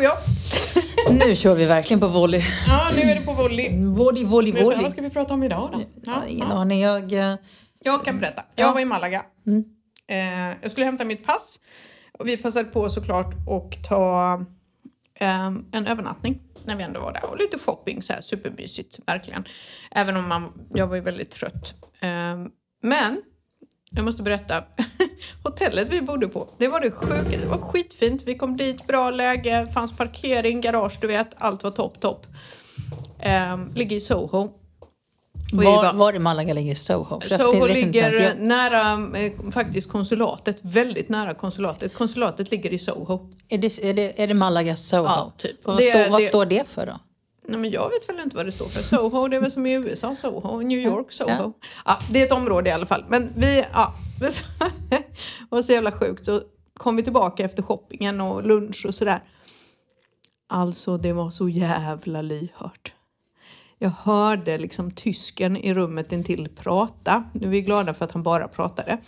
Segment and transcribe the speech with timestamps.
[0.00, 0.18] Ja!
[1.10, 2.42] Nu kör vi verkligen på volley.
[2.68, 3.84] Ja, nu är det på volley.
[3.84, 4.82] Volley, volley, volley.
[4.82, 5.80] vad ska vi prata om idag då?
[6.02, 6.80] Ja, ingen aning.
[6.80, 7.12] Jag...
[7.12, 7.34] eh,
[7.84, 8.42] Jag kan berätta.
[8.54, 8.72] Jag Ja.
[8.72, 9.22] var i Malaga.
[9.46, 9.64] Mm.
[10.08, 11.60] Eh, jag skulle hämta mitt pass.
[12.18, 14.34] Och vi passade på såklart att ta
[15.20, 17.24] eh, en övernattning när vi ändå var där.
[17.24, 19.44] Och lite shopping, så här supermysigt, verkligen.
[19.90, 21.74] Även om man, jag var ju väldigt trött.
[22.00, 22.36] Eh,
[22.82, 23.22] men
[23.90, 24.64] jag måste berätta.
[25.44, 27.38] Hotellet vi bodde på, det var det sjuka.
[27.40, 28.22] Det var skitfint.
[28.26, 31.28] Vi kom dit, bra läge, fanns parkering, garage, du vet.
[31.38, 32.26] Allt var topp, topp.
[33.18, 34.50] Eh, ligger i Soho.
[35.52, 37.20] Var, var- i Malaga ligger Soho?
[37.20, 41.94] Soho ligger nära eh, faktiskt konsulatet, väldigt nära konsulatet.
[41.94, 43.30] Konsulatet ligger i Soho.
[43.48, 45.04] Är det, är, det, är det Malaga Soho?
[45.04, 45.66] Ja, typ.
[45.66, 47.00] Vad, Det- står, vad det- står det för då?
[47.48, 48.82] Nej, men jag vet väl inte vad det står för.
[48.82, 51.30] Soho, det är väl som i USA, Soho, New York, Soho.
[51.30, 51.52] Ja.
[51.84, 51.98] Ja.
[52.10, 53.04] det är ett område i alla fall.
[53.08, 53.94] Men vi, ja,
[54.90, 55.02] det
[55.48, 56.24] var så jävla sjukt.
[56.24, 56.40] Så
[56.76, 59.22] kom vi tillbaka efter shoppingen och lunch och sådär.
[60.48, 62.92] Alltså det var så jävla lyhört.
[63.78, 67.24] Jag hörde liksom tysken i rummet intill prata.
[67.32, 68.98] Nu är vi glada för att han bara pratade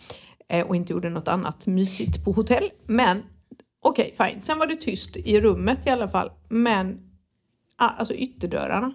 [0.48, 2.70] eh, och inte gjorde något annat mysigt på hotell.
[2.86, 3.22] Men
[3.84, 4.40] okej, fine.
[4.40, 6.30] Sen var det tyst i rummet i alla fall.
[6.48, 7.00] Men
[7.76, 8.92] ah, alltså ytterdörrarna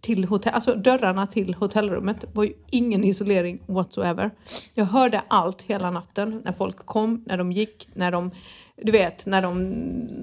[0.00, 4.30] till hotell, alltså dörrarna till hotellrummet var ju ingen isolering whatsoever.
[4.74, 8.30] Jag hörde allt hela natten när folk kom, när de gick, när de,
[8.82, 9.74] du vet, när de,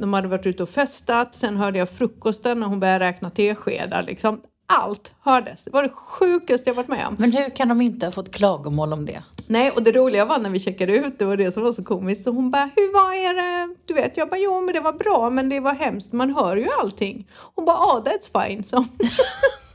[0.02, 1.36] de hade varit ute och festat.
[1.36, 4.42] Sen hörde jag frukosten när hon började räkna teskedar liksom.
[4.70, 5.64] Allt hördes.
[5.64, 7.16] Det var det sjukaste jag varit med om.
[7.20, 9.24] Men hur kan de inte ha fått klagomål om det?
[9.48, 11.84] Nej, och det roliga var när vi checkade ut, det var det som var så
[11.84, 12.24] komiskt.
[12.24, 15.30] Så hon bara, hur var er, du vet, jag bara, jo men det var bra
[15.30, 17.28] men det var hemskt, man hör ju allting.
[17.56, 18.64] Hon bara, oh that's fine.
[18.64, 18.86] Så,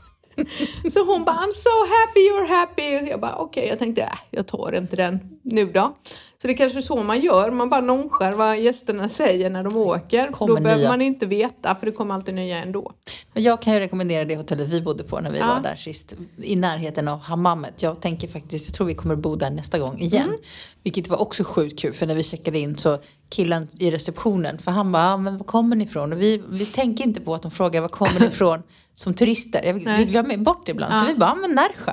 [0.91, 3.09] så hon bara, I'm so happy you're happy.
[3.09, 5.95] Jag bara, okej, jag tänkte, äh, jag tar inte den nu då.
[6.43, 9.63] Så det är kanske är så man gör, man bara nonchar vad gästerna säger när
[9.63, 10.27] de åker.
[10.31, 10.89] Kommer då behöver nya.
[10.89, 12.91] man inte veta, för det kommer alltid nya ändå.
[13.33, 15.47] Men jag kan ju rekommendera det hotellet vi bodde på när vi Ja.
[15.47, 16.13] var där sist.
[16.37, 17.81] I närheten av hammamet.
[17.81, 20.23] Jag tänker faktiskt, jag tror vi kommer bo där nästa gång igen.
[20.27, 20.37] Mm.
[20.83, 22.99] Vilket var också sjukt kul för när vi checkade in så
[23.29, 26.13] killen i receptionen, för han bara, ah, men var kommer ni ifrån?
[26.13, 29.63] Och vi, vi tänker inte på att de frågar var kommer ni ifrån som turister.
[29.63, 30.93] Jag, vi glömmer bort det ibland.
[30.93, 30.99] Ja.
[30.99, 31.91] Så vi bara, ah, men Närsjö.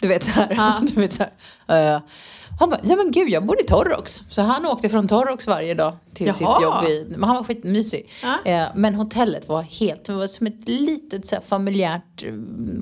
[0.00, 0.54] Du vet så här.
[0.56, 0.80] Ja.
[0.94, 1.24] Du vet, så
[1.66, 1.94] här.
[1.94, 2.00] Eh,
[2.60, 4.22] han bara, ja men gud jag bor i Torrox.
[4.30, 6.34] Så han åkte från Torrox varje dag till Jaha.
[6.34, 6.84] sitt jobb.
[6.84, 8.08] I, men han var skitmysig.
[8.22, 8.50] Ja.
[8.52, 12.32] Eh, men hotellet var helt, det var som ett litet så här, familjärt eh,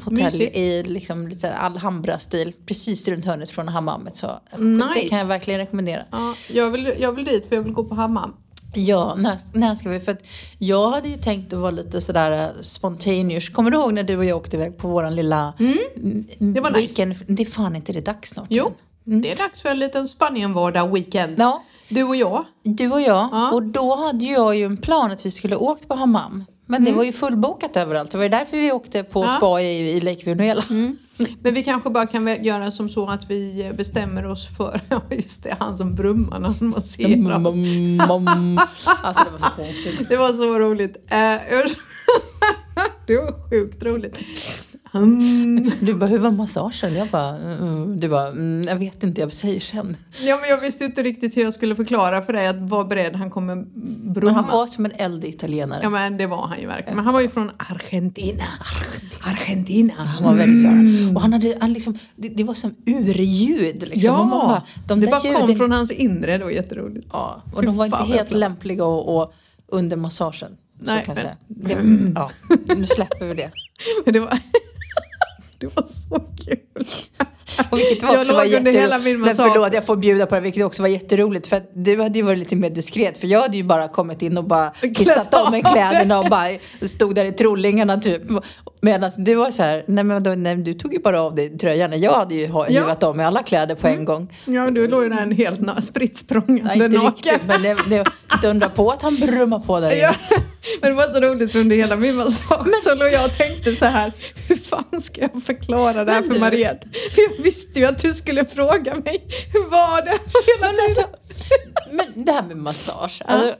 [0.04, 0.56] hotell Mysigt.
[0.56, 2.52] i liksom, lite Alhambra-stil.
[2.66, 4.16] Precis runt hörnet från hammamet.
[4.16, 5.08] Så Det Nice.
[5.08, 6.02] kan jag verkligen rekommendera.
[6.10, 8.34] Ja, jag, vill, jag vill dit för jag vill gå på hammam.
[8.74, 10.00] Ja, när, när ska vi?
[10.00, 10.22] För att
[10.58, 13.48] jag hade ju tänkt att vara lite sådär eh, spontaneous.
[13.48, 16.26] Kommer du ihåg när du och jag åkte iväg på våran lilla mm.
[16.38, 16.80] Det var nice.
[16.80, 17.14] weekend?
[17.26, 18.46] Det är fan inte det dags snart.
[18.50, 18.72] Jo,
[19.12, 19.20] än.
[19.20, 21.34] det är dags för en liten Spanien-vardag-weekend.
[21.38, 22.44] Ja, Du och jag.
[22.62, 23.28] du och jag.
[23.32, 23.50] Ja.
[23.52, 26.44] Och då hade jag ju en plan att vi skulle åkt på hammam.
[26.70, 28.10] Men det var ju fullbokat överallt.
[28.10, 29.32] Det var ju därför vi åkte på Mm.
[29.32, 29.38] Ja.
[29.38, 30.62] spa i, i Lake Venezuela.
[31.42, 35.42] Men vi kanske bara kan göra som så att vi bestämmer oss för, ja just
[35.42, 37.54] det, han som brummar när han masserar Mm, oss.
[37.54, 38.58] mm, mm.
[39.02, 40.08] Alltså det var så konstigt.
[40.08, 40.96] Det var så roligt.
[41.10, 41.16] Eh,
[43.06, 44.20] det var sjukt roligt.
[45.02, 45.70] Mm.
[45.80, 46.94] Du bara, hur var massagen?
[46.94, 49.96] Jag bara, mm, du bara, mm, jag vet inte, jag säger sen.
[50.22, 53.16] Ja, men jag visste inte riktigt hur jag skulle förklara för dig att var beredd,
[53.16, 54.32] han kommer Men brumma.
[54.32, 55.80] han var som en eldig italienare.
[55.82, 56.96] Ja men det var han ju verkligen.
[56.96, 58.44] Men han var ju från Argentina.
[59.24, 59.94] Argentina.
[59.96, 61.14] Han var väldigt så här.
[61.16, 64.00] Och han hade, han liksom, det, det var som urljud liksom.
[64.02, 67.06] Ja, bara, de det bara kom ljuden- från hans inre, det var jätteroligt.
[67.12, 69.32] Ja, och Fy de var inte helt lämpliga och, och
[69.68, 70.50] under massagen.
[70.80, 71.16] Nej, men-.
[71.48, 72.30] Det, ja,
[72.76, 73.50] nu släpper vi det.
[74.04, 74.38] Men det var,
[75.58, 76.86] det var så kul.
[77.70, 80.26] Och vilket var Jag också låg var under hela min Men förlåt, jag får bjuda
[80.26, 81.46] på det, vilket också var jätteroligt.
[81.46, 83.18] För att du hade ju varit lite mer diskret.
[83.18, 85.62] För jag hade ju bara kommit in och bara kissat av mig.
[85.62, 86.48] kläderna och bara
[86.88, 88.22] stod där i trollingarna typ.
[88.80, 91.58] Medan du var så här, nej men då, nej, du tog ju bara av dig
[91.58, 92.00] tröjan.
[92.00, 92.80] Jag hade ju ha- Ja.
[92.80, 94.36] hivat av mig alla kläder på en gång.
[94.44, 97.06] Ja, du låg ju där en helt spritt språngande inte naken.
[97.10, 98.04] riktigt, men det, det,
[98.34, 99.90] inte undra på att han brummar på där.
[100.02, 100.14] Ja,
[100.80, 103.76] men det var så roligt för under hela min massage så låg jag och tänkte
[103.76, 104.12] så här,
[104.48, 106.88] hur fan ska jag förklara det här Men för du- Mariette?
[107.14, 110.10] För jag visste ju att du skulle fråga mig, hur var det?
[110.10, 111.04] Hela Men, tiden.
[111.90, 113.22] alltså, men det här med massage.
[113.24, 113.54] Alltså,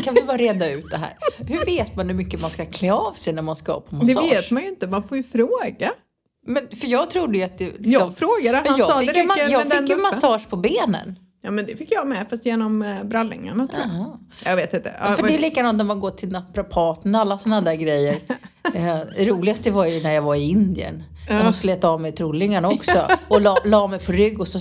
[0.00, 1.16] kan vi bara reda ut det här?
[1.38, 4.14] Hur vet man hur mycket man ska klä av sig när man ska på det
[4.14, 4.30] massage?
[4.32, 5.92] vet man ju inte, man får ju fråga.
[6.46, 7.64] Men, för jag trodde ju att det...
[7.64, 11.16] Liksom, Jag frågade, han jag sa det räcker jag den fick ju massage på benen.
[11.44, 13.90] Ja men det fick jag med fast genom eh, brallängarna tror jag.
[13.94, 14.18] Jaha.
[14.44, 14.94] Jag vet inte.
[15.00, 18.16] Ja, För men- det är likadant när man går till naprapaten, alla sådana där grejer.
[18.74, 21.04] Eh, det roligaste var ju när jag var i Indien.
[21.28, 24.60] De slet av mig trollingarna också och la, la mig på rygg och så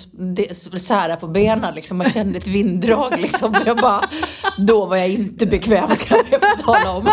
[0.80, 1.98] sära på benen liksom.
[1.98, 3.56] Man kände ett vinddrag liksom.
[3.65, 4.09] Jag bara,
[4.57, 7.07] då var jag inte bekväm ska jag få tala om.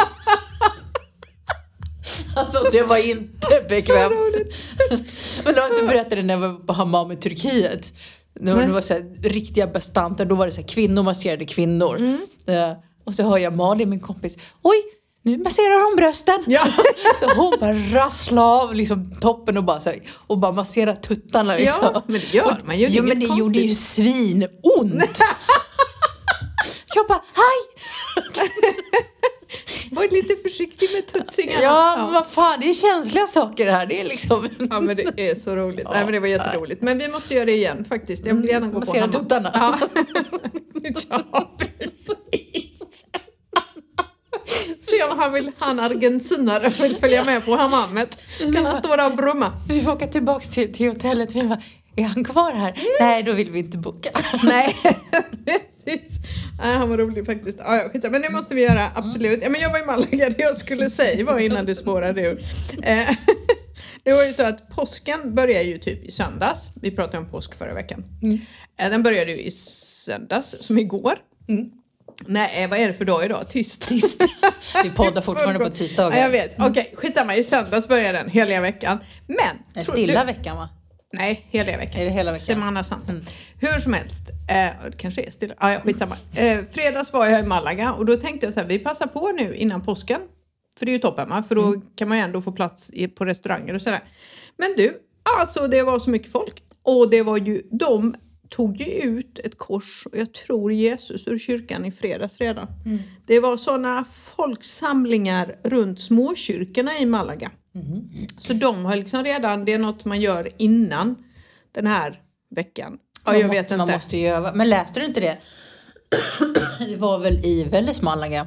[2.37, 4.15] Alltså det var inte bekvämt.
[5.45, 7.93] Men då berättat det när jag var på hammam i Turkiet.
[8.41, 11.45] Det var, det var så här, riktiga bestanter, då var det så här, kvinnor masserade
[11.45, 11.97] kvinnor.
[11.97, 12.19] Mm.
[12.47, 14.77] Eh, och så hör jag Malin, min kompis, oj
[15.29, 16.45] nu masserar hon brösten.
[16.47, 16.67] Ja.
[17.21, 21.57] så hon bara rasslade av liksom, toppen och bara, så här, och bara masserade tuttarna.
[21.57, 21.91] Liksom.
[21.95, 22.87] Ja, men det gör man ju.
[22.87, 23.89] Det Jo men det gjorde ju konstigt.
[23.89, 25.21] svinont.
[26.95, 27.61] jag bara, hej!
[29.91, 31.63] Var lite försiktig med tutsingarna.
[31.63, 33.87] Ja, men vad fan, det är känsliga saker det här.
[33.87, 34.49] Det är liksom...
[34.71, 35.87] Ja men det är så roligt.
[35.93, 36.83] Nej men det var jätteroligt.
[36.83, 38.27] Men vi måste göra det igen faktiskt.
[38.27, 39.51] Jag vill gärna gå på Massera tuttarna.
[39.55, 39.79] Ja.
[41.09, 43.05] ja precis.
[44.99, 48.19] Se om han vill, han argentinare vill följa med på hammamet.
[48.39, 49.53] Kan han stå där och brumma?
[49.69, 51.35] Vi får åka tillbaks till, till hotellet.
[51.35, 51.63] Vi bara,
[51.97, 52.75] är han kvar här?
[53.01, 54.09] Nej, då vill vi inte boka.
[54.43, 54.77] Nej,
[55.45, 56.19] precis.
[56.63, 57.59] Nej, han var rolig faktiskt.
[57.59, 59.39] Ja, ja, men det måste vi göra, absolut.
[59.43, 62.45] Ja, men jag var i Malaga, det jag skulle säga var innan det spårade ur.
[62.83, 63.09] Eh,
[64.03, 66.71] Det var ju så att påsken börjar ju typ i söndags.
[66.83, 68.05] Vi pratade om påsk förra veckan.
[68.79, 71.19] Eh, Den började ju i söndags, som igår.
[72.27, 73.49] Nej, vad är det för dag idag?
[73.49, 73.87] Tisdag.
[73.87, 74.29] Tisdag.
[74.85, 76.17] Vi poddar fortfarande på tisdagar.
[76.17, 76.55] Ja, jag vet.
[76.59, 77.37] Okej, skitsamma.
[77.37, 78.99] I söndags börjar den, heliga veckan.
[79.27, 79.85] Men...
[79.85, 80.69] Stilla du- veckan va?
[81.13, 82.01] Nej, heliga veckan.
[82.01, 82.45] Är det hela veckan?
[82.47, 83.13] Semana Santa.
[83.61, 85.55] Hur som helst, eh, kanske är stilla.
[85.59, 86.17] Ah, ja, skitsamma.
[86.35, 89.29] Eh, fredags var jag i Malaga och då tänkte jag så här, vi passar på
[89.29, 90.21] nu innan påsken.
[90.79, 91.45] För det är ju toppen va?
[91.49, 94.01] För då kan man ju ändå få plats i, på restauranger och sådär.
[94.57, 94.99] Men du,
[95.39, 96.63] alltså det var så mycket folk.
[96.83, 98.17] Och det var ju, de
[98.49, 102.67] tog ju ut ett kors och jag tror Jesus ur kyrkan i fredags redan.
[103.27, 107.51] Det var sådana folksamlingar runt småkyrkorna i Malaga.
[108.39, 111.15] Så de har liksom redan, det är något man gör innan
[111.73, 112.99] den här veckan.
[113.25, 113.77] Ja, Man jag måste, vet inte.
[113.77, 114.53] Man måste ju öva.
[114.55, 115.39] Men läste du inte det?
[116.89, 118.47] det var väl i Vällers Malaga.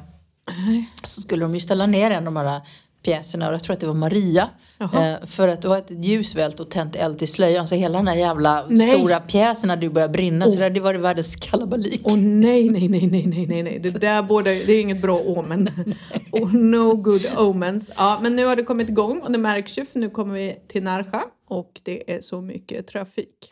[1.02, 2.60] Så skulle de ju ställa ner en av de här
[3.02, 4.48] pjäserna och jag tror att det var Maria.
[4.80, 7.68] Eh, för att det var ett ljusvält och tänt eld i slöjan.
[7.68, 8.98] Så hela den här jävla Nej.
[8.98, 10.44] stora pjäsen hade ju börjat brinna.
[10.44, 12.00] Så det hade varit världens kalabalik.
[12.04, 13.78] Åh nej, nej, nej, nej, nej, nej, nej.
[13.78, 15.70] Det där borde, det är inget bra omen.
[16.32, 17.92] oh, no good omens.
[17.96, 20.56] Ja, men nu har det kommit igång och det märks ju för nu kommer vi
[20.68, 23.51] till Närsjö och det är så mycket trafik.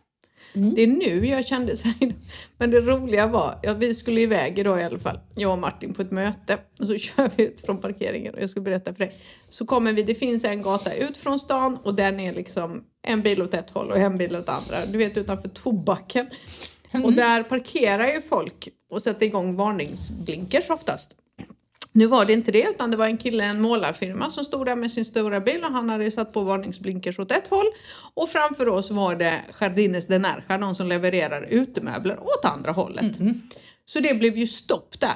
[0.53, 2.15] Det är nu jag kände så här,
[2.59, 5.95] men det roliga var, ja, vi skulle iväg idag i alla fall, jag och Martin
[5.95, 8.99] på ett möte och så kör vi ut från parkeringen och jag ska berätta för
[8.99, 9.15] dig.
[9.49, 13.23] Så kommer vi, det finns en gata ut från stan och den är liksom en
[13.23, 14.87] bil åt ett håll och en bil åt andra.
[14.87, 16.27] Du vet utanför tobaken.
[17.05, 21.11] Och där parkerar ju folk och sätter igång varningsblinkers oftast.
[21.93, 24.77] Nu var det inte det utan det var en kille, en målarfirma som stod där
[24.77, 27.67] med sin stora bil och han hade satt på varningsblinkers åt ett håll.
[28.15, 33.17] Och framför oss var det Jardines de Nerja, någon som levererar utemöbler åt andra hållet.
[33.87, 35.15] Så det blev ju stopp där.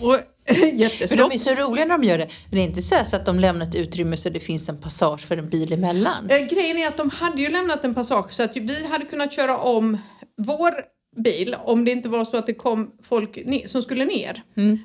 [0.00, 0.18] Och
[0.54, 1.18] För jättestopp.
[1.18, 2.28] de är så roliga när de gör det.
[2.50, 5.20] Det är inte så, så att de lämnar ett utrymme så det finns en passage
[5.26, 6.30] för en bil emellan.
[6.30, 9.32] Eh, Grejen är att de hade ju lämnat en passage så att vi hade kunnat
[9.32, 9.98] köra om
[10.36, 10.72] vår
[11.16, 14.42] bil om det inte var så att det kom folk ne- som skulle ner.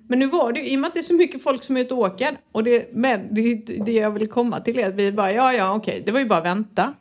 [0.07, 1.78] Men nu var det ju, i och med att det är så mycket folk som
[1.78, 3.56] är ute och åker, och det, men det,
[3.86, 6.26] det jag vill komma till är att vi bara, ja ja okej, det var ju
[6.26, 6.94] bara att vänta.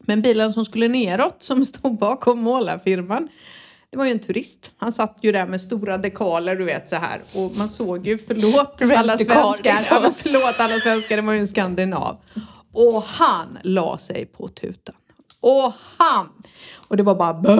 [0.00, 3.28] Men bilen som skulle neråt, som stod bakom målarfirman,
[3.90, 4.72] det var ju en turist.
[4.76, 7.20] Han satt ju där med stora dekaler, du vet så här.
[7.34, 10.02] Och man såg ju, förlåt alla svenskar, liksom.
[10.02, 12.16] ja, förlåt alla svenskar, det var ju en skandinav.
[12.72, 14.94] Och han la sig på tutan.
[15.40, 16.28] Och han!
[16.88, 17.56] Och det var bara bö,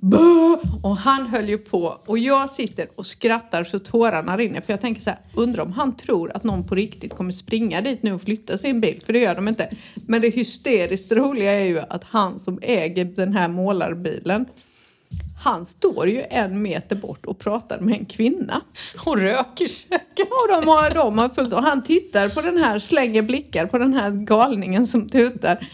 [0.00, 0.56] bö.
[0.82, 2.00] Och han höll ju på.
[2.06, 4.60] Och jag sitter och skrattar så tårarna rinner.
[4.60, 7.80] För jag tänker så här, undrar om han tror att någon på riktigt kommer springa
[7.80, 9.02] dit nu och flytta sin bil.
[9.06, 9.70] För det gör de inte.
[9.94, 14.46] Men det hysteriskt roliga är ju att han som äger den här målarbilen
[15.42, 18.60] han står ju en meter bort och pratar med en kvinna.
[19.04, 20.28] Hon röker säkert.
[20.30, 23.78] Och de har, de har fullt, och han tittar på den här, slänger blickar på
[23.78, 25.68] den här galningen som tutar.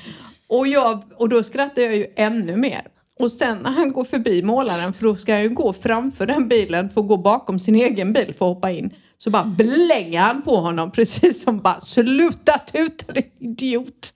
[0.48, 2.82] Och, jag, och då skrattar jag ju ännu mer.
[3.20, 6.48] Och sen när han går förbi målaren, för då ska han ju gå framför den
[6.48, 8.94] bilen för att gå bakom sin egen bil för att hoppa in.
[9.18, 14.12] Så bara blänger han på honom precis som bara sluta tuta din idiot.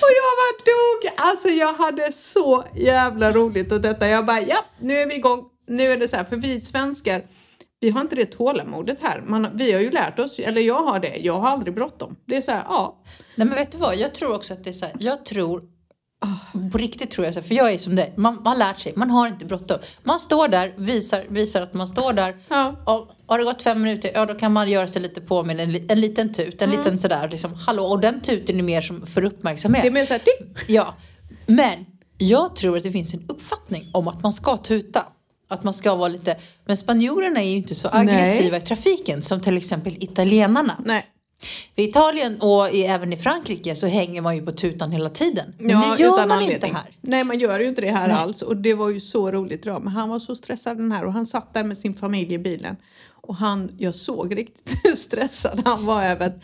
[0.00, 1.14] Och jag bara dog.
[1.16, 4.08] Alltså jag hade så jävla roligt åt detta.
[4.08, 5.44] Jag bara ja, nu är vi igång.
[5.68, 7.22] Nu är det så här, för vi svenskar,
[7.84, 9.22] vi har inte det tålamodet här.
[9.26, 12.16] Man, vi har ju lärt oss, eller jag har det, jag har aldrig bråttom.
[12.26, 13.02] Det är så här, ja.
[13.34, 15.62] Nej men vet du vad, jag tror också att det är så här, jag tror
[16.72, 17.42] På riktigt tror jag så.
[17.42, 18.14] För jag är som dig.
[18.16, 18.92] Man, man har lärt sig.
[18.96, 19.78] Man har inte bråttom.
[20.02, 22.36] Man står där, visar, visar att man står där.
[22.48, 22.76] Ja.
[22.86, 25.60] Och har det gått fem minuter, ja då kan man göra sig lite på med
[25.60, 26.62] en, en liten tut.
[26.62, 27.82] En liten sådär liksom, hallå.
[27.84, 29.82] Och den tuten är mer som för uppmärksamhet.
[29.82, 30.22] Det är mer såhär!
[30.68, 30.94] Ja,
[31.46, 31.86] men
[32.18, 35.04] jag tror att det finns en uppfattning om att man ska tuta.
[35.54, 36.36] Att man ska vara lite...
[36.64, 40.76] Men spanjorerna är ju inte så aggressiva i trafiken som till exempel italienarna.
[40.84, 41.06] Nej.
[41.74, 45.54] I Italien och i, även i Frankrike så hänger man ju på tutan hela tiden.
[45.58, 46.54] Men Ja, det gör man anledning.
[46.54, 46.90] inte här.
[47.00, 48.16] Nej, man gör ju inte det här Nej.
[48.16, 48.42] alls.
[48.42, 49.82] Och det var ju så roligt idag.
[49.84, 52.38] Men han var så stressad den här och han satt där med sin familj i
[52.38, 52.76] bilen.
[53.28, 56.36] Och han, jag såg riktigt hur stressad han var över att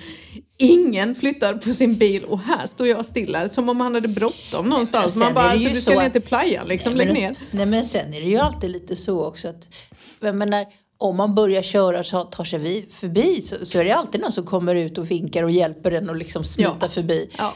[0.56, 4.66] ingen flyttar på sin bil och här står jag stilla som om han hade bråttom
[4.66, 5.16] någonstans.
[5.16, 7.36] Man bara, alltså, du ska ner att- till playan liksom, Nej, lägg men, ner.
[7.50, 9.68] nej men sen är det ju alltid lite så också att
[10.20, 10.66] jag menar,
[10.98, 14.32] om man börjar köra så tar sig vi förbi så, så är det alltid någon
[14.32, 16.88] som kommer ut och vinkar och hjälper en och liksom smita Ja.
[16.88, 17.30] förbi.
[17.38, 17.54] Ja.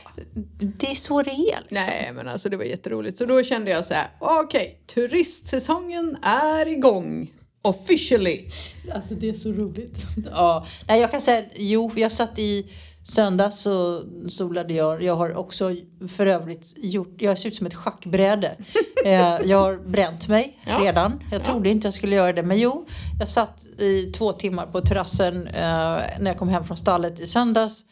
[0.58, 1.36] Det är så det är.
[1.36, 1.64] Liksom.
[1.70, 3.18] Nej men alltså det var jätteroligt.
[3.18, 7.30] Så då kände jag så här, okej, turistsäsongen är igång.
[7.64, 8.48] Officially.
[8.94, 9.98] Alltså det är så roligt.
[10.30, 10.66] ja.
[10.88, 12.66] Nej jag kan säga, jo jag satt i
[13.02, 15.02] söndags så solade jag.
[15.02, 15.70] Jag har också
[16.08, 18.56] för övrigt gjort, jag ser ut som ett schackbräde.
[19.06, 20.78] Eh, jag har bränt mig Ja.
[20.80, 21.20] redan.
[21.32, 22.86] Jag trodde inte jag skulle göra det men jo.
[23.18, 27.26] Jag satt i två timmar på terrassen eh, när jag kom hem från stallet i
[27.26, 27.82] söndags.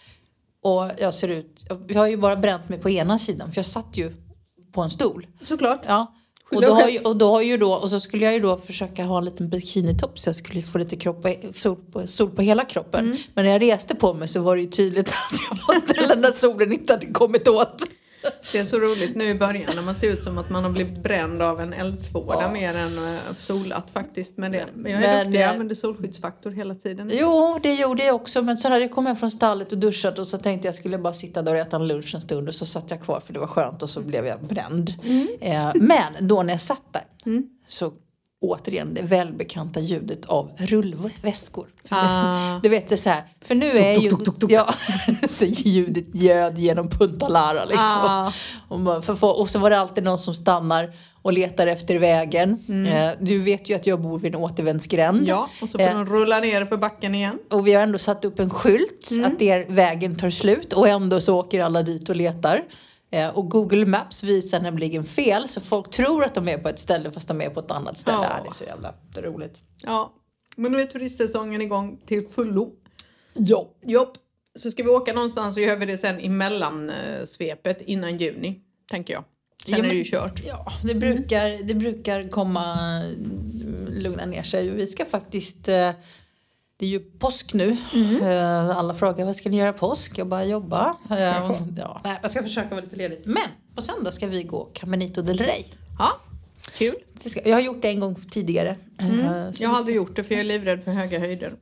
[0.63, 3.67] Och jag ser ut, jag har ju bara bränt mig på ena sidan för jag
[3.67, 4.13] satt ju
[4.73, 5.27] på en stol.
[5.45, 5.81] Såklart.
[5.87, 6.15] Ja.
[6.57, 8.57] Och då, har ju, och då har ju då, och så skulle jag ju då
[8.57, 12.43] försöka ha en liten bikinitopp så jag skulle få lite kropp, sol, på, sol på
[12.43, 13.05] hela kroppen.
[13.05, 13.19] Mm.
[13.35, 16.21] Men när jag reste på mig så var det ju tydligt att jag var ställen
[16.23, 17.83] där solen inte hade kommit åt.
[18.53, 20.71] Det är så roligt nu i början när man ser ut som att man har
[20.71, 22.51] blivit bränd av en eldsvåda Ja.
[22.53, 24.37] mer än uh, solat faktiskt.
[24.37, 27.11] Men, det, men jag är Men, duktig, jag eh, använder solskyddsfaktor hela tiden.
[27.13, 28.43] Jo, det gjorde jag också.
[28.43, 30.99] Men så hade jag kommit hem från stallet och duschat och så tänkte jag skulle
[30.99, 33.33] bara sitta där och äta en lunch en stund och så satt jag kvar för
[33.33, 34.95] det var skönt och så blev jag bränd.
[35.05, 35.29] Mm.
[35.41, 37.03] Eh, men då när jag satt där
[37.69, 37.93] så
[38.43, 41.67] återigen det välbekanta ljudet av rullväskor.
[41.89, 42.59] Ah.
[42.63, 44.11] Du vet det så här, för nu är ju...
[44.11, 44.51] tuk, tuk, tuk.
[44.51, 44.75] Ja,
[45.29, 47.85] så ljudet ljöd genom Punta Lara liksom.
[47.85, 48.33] Ah.
[48.69, 52.59] Och, man, för, och så var det alltid någon som stannar och letar efter vägen.
[52.89, 55.17] Eh, du vet ju att jag bor vid en återvändsgränd.
[55.19, 55.29] Mm.
[55.29, 57.39] Ja, och så får Eh, de rulla ner för backen igen.
[57.51, 59.25] och vi har ändå satt upp en skylt Mm.
[59.33, 62.63] att der vägen tar slut och ändå så åker alla dit och letar.
[63.13, 66.79] Eh, och Google Maps visar nämligen fel så folk tror att de är på ett
[66.79, 68.29] ställe fast de är på ett annat ställe.
[68.31, 68.43] Ja.
[68.43, 69.59] Det är så jävla roligt.
[69.83, 70.13] Ja,
[70.57, 72.73] men nu är turistsäsongen igång till fullo.
[73.35, 73.71] Ja.
[73.83, 74.19] Jopp.
[74.59, 79.15] Så ska vi åka någonstans så gör vi det sen i mellansvepet innan juni, tänker
[79.15, 79.25] jag.
[79.67, 80.45] Sen Jo, är det ju kört.
[80.45, 84.71] Ja, det brukar, det brukar komma mm, lugna ner sig.
[84.71, 85.69] Vi ska faktiskt...
[86.83, 87.77] eh, Det är ju påsk nu.
[88.23, 90.19] Eh, Alla frågar vad ska ni göra påsk?
[90.19, 90.97] Jag bara jobba.
[91.11, 91.17] Eh,
[91.77, 93.21] Ja, nej, jag ska försöka vara lite ledig.
[93.25, 93.43] Men
[93.75, 95.65] på söndag ska vi gå Caminito del Rey.
[95.99, 96.11] Ja,
[96.79, 96.95] kul.
[97.23, 98.77] Det Jag har gjort det en gång tidigare.
[98.99, 101.53] Eh, så Jag det- har aldrig gjort det för jag är livrädd för höga höjder.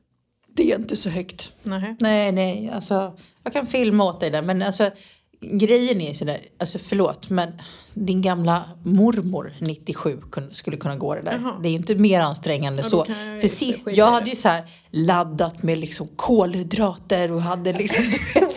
[0.55, 1.51] Det är inte så högt.
[1.63, 1.95] Nej.
[1.99, 4.91] Nej, nej, alltså jag kan filma åt dig där men alltså
[5.41, 7.51] grejen är sådär, alltså förlåt men
[7.93, 11.39] din gamla mormor 97 kun- skulle kunna gå det där.
[11.43, 11.59] Jaha.
[11.63, 13.05] Det är inte mer ansträngande Ja, så.
[13.41, 18.05] För sist, jag hade ju så här laddat med liksom kolhydrater och hade liksom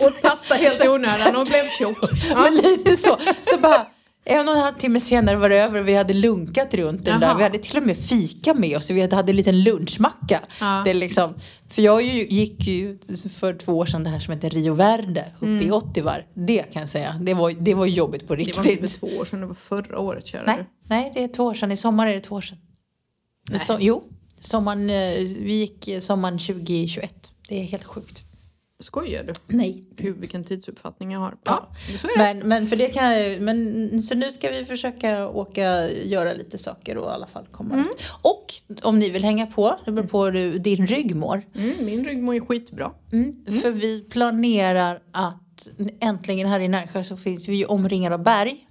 [0.01, 1.97] Åt pasta helt i onödan och blev tjock.
[2.29, 2.41] Ja.
[2.41, 3.17] men lite så.
[3.53, 3.87] Så bara
[4.27, 7.21] en och en halv timme senare var det över och vi hade lunkat runt den
[7.21, 7.29] Jaha.
[7.31, 7.37] där.
[7.37, 8.89] Vi hade till och med fika med oss.
[8.91, 10.41] Vi hade, hade en liten lunchmacka.
[10.59, 10.81] Ja.
[10.85, 11.33] Det är liksom,
[11.69, 12.99] för jag ju, gick ju
[13.39, 16.25] för två år sedan det här som heter Rio Verde uppe i Ottivar.
[16.33, 17.19] Det kan jag säga.
[17.21, 18.43] Det var, det var jobbigt på Mm.
[18.45, 18.65] Det riktigt.
[18.65, 21.27] var inte för två år sedan, det var förra året kära nej, nej, det är
[21.27, 21.71] två år sedan.
[21.71, 22.57] I sommar är det två år sedan.
[23.49, 23.59] Nej.
[23.59, 24.03] Så, jo,
[24.39, 27.33] sommaren, eh, vi gick eh, sommaren 2021.
[27.47, 28.23] Det är helt sjukt.
[28.79, 29.33] Skojar du?
[29.47, 29.83] Nej.
[29.95, 31.37] Gud vilken tidsuppfattning jag har.
[31.43, 31.69] Ja.
[31.91, 32.23] Ja, så är det.
[32.23, 36.57] Men, men för det kan jag men Så nu ska vi försöka åka, göra lite
[36.57, 38.01] saker och i alla fall komma ut.
[38.21, 41.41] Och om ni vill hänga på, det beror på hur din rygg mår.
[41.55, 42.91] Mm, min rygg mår ju skitbra.
[43.11, 43.45] Mm.
[43.61, 48.67] För vi planerar att äntligen här i Närsjö så finns vi ju omringade av berg.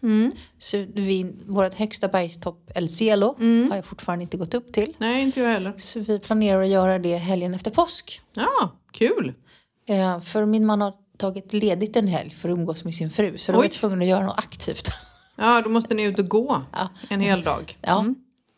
[0.58, 3.37] Så vi, vårt högsta bergstopp El Cielo
[3.68, 4.94] har jag fortfarande inte gått upp till.
[4.99, 5.73] Nej, inte jag heller.
[5.76, 8.20] Så vi planerar att göra det helgen efter påsk.
[8.34, 9.34] Ja, kul.
[9.87, 13.38] Eh, för min man har tagit ledigt en helg för att umgås med sin fru.
[13.38, 13.67] Så då var Oj.
[13.67, 14.88] jag tvungen att göra något aktivt.
[15.37, 16.88] Ja, då måste ni ut och gå Ja.
[17.09, 17.79] en hel dag.
[17.81, 18.03] Ja.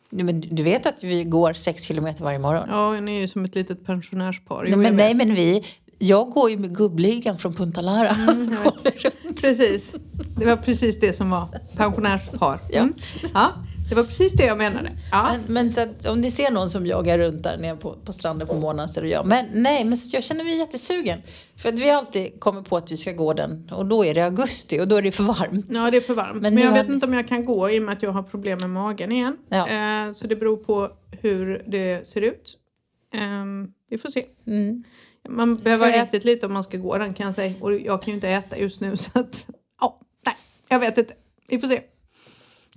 [0.09, 2.67] Nej, Men du vet att vi går sex kilometer varje morgon?
[2.69, 4.65] Ja, ni är ju som ett litet pensionärspar.
[4.65, 5.63] Jo, nej, men, nej men vi,
[5.99, 8.09] jag går ju med gubbligan från Punta Lara.
[8.09, 8.55] Mm,
[9.41, 9.95] Precis.
[10.37, 12.59] Det var precis det som var pensionärspar.
[12.69, 12.79] Ja.
[12.79, 12.93] Mm.
[13.33, 13.51] Ja.
[13.89, 14.91] Det var precis det jag menade.
[15.11, 15.31] Ja.
[15.31, 18.13] Men, men så att, om ni ser någon som jagar runt där nere på, på
[18.13, 19.25] stranden på morgonen så är det jag.
[19.25, 21.21] Men nej, men så jag känner mig jättesugen.
[21.57, 24.13] För att vi har alltid kommit på att vi ska gå den och då är
[24.13, 25.65] det augusti och då är det för varmt.
[25.69, 26.41] Ja, det är för varmt.
[26.41, 28.11] Men Men, jag vet hade- inte om jag kan gå i och med att jag
[28.11, 29.37] har problem med magen igen.
[29.49, 29.67] Ja.
[29.69, 30.89] Eh, så det beror på
[31.21, 32.57] hur det ser ut.
[33.13, 34.25] Ehm, vi får se.
[34.47, 34.83] Mm.
[35.29, 36.03] Man behöver ha Hörni.
[36.07, 37.53] ätit lite om man ska gå den kan jag säga.
[37.61, 39.47] Och jag kan ju inte äta just nu så att...
[39.81, 40.35] Ja, nej.
[40.69, 41.13] Jag vet inte.
[41.49, 41.81] Vi får se.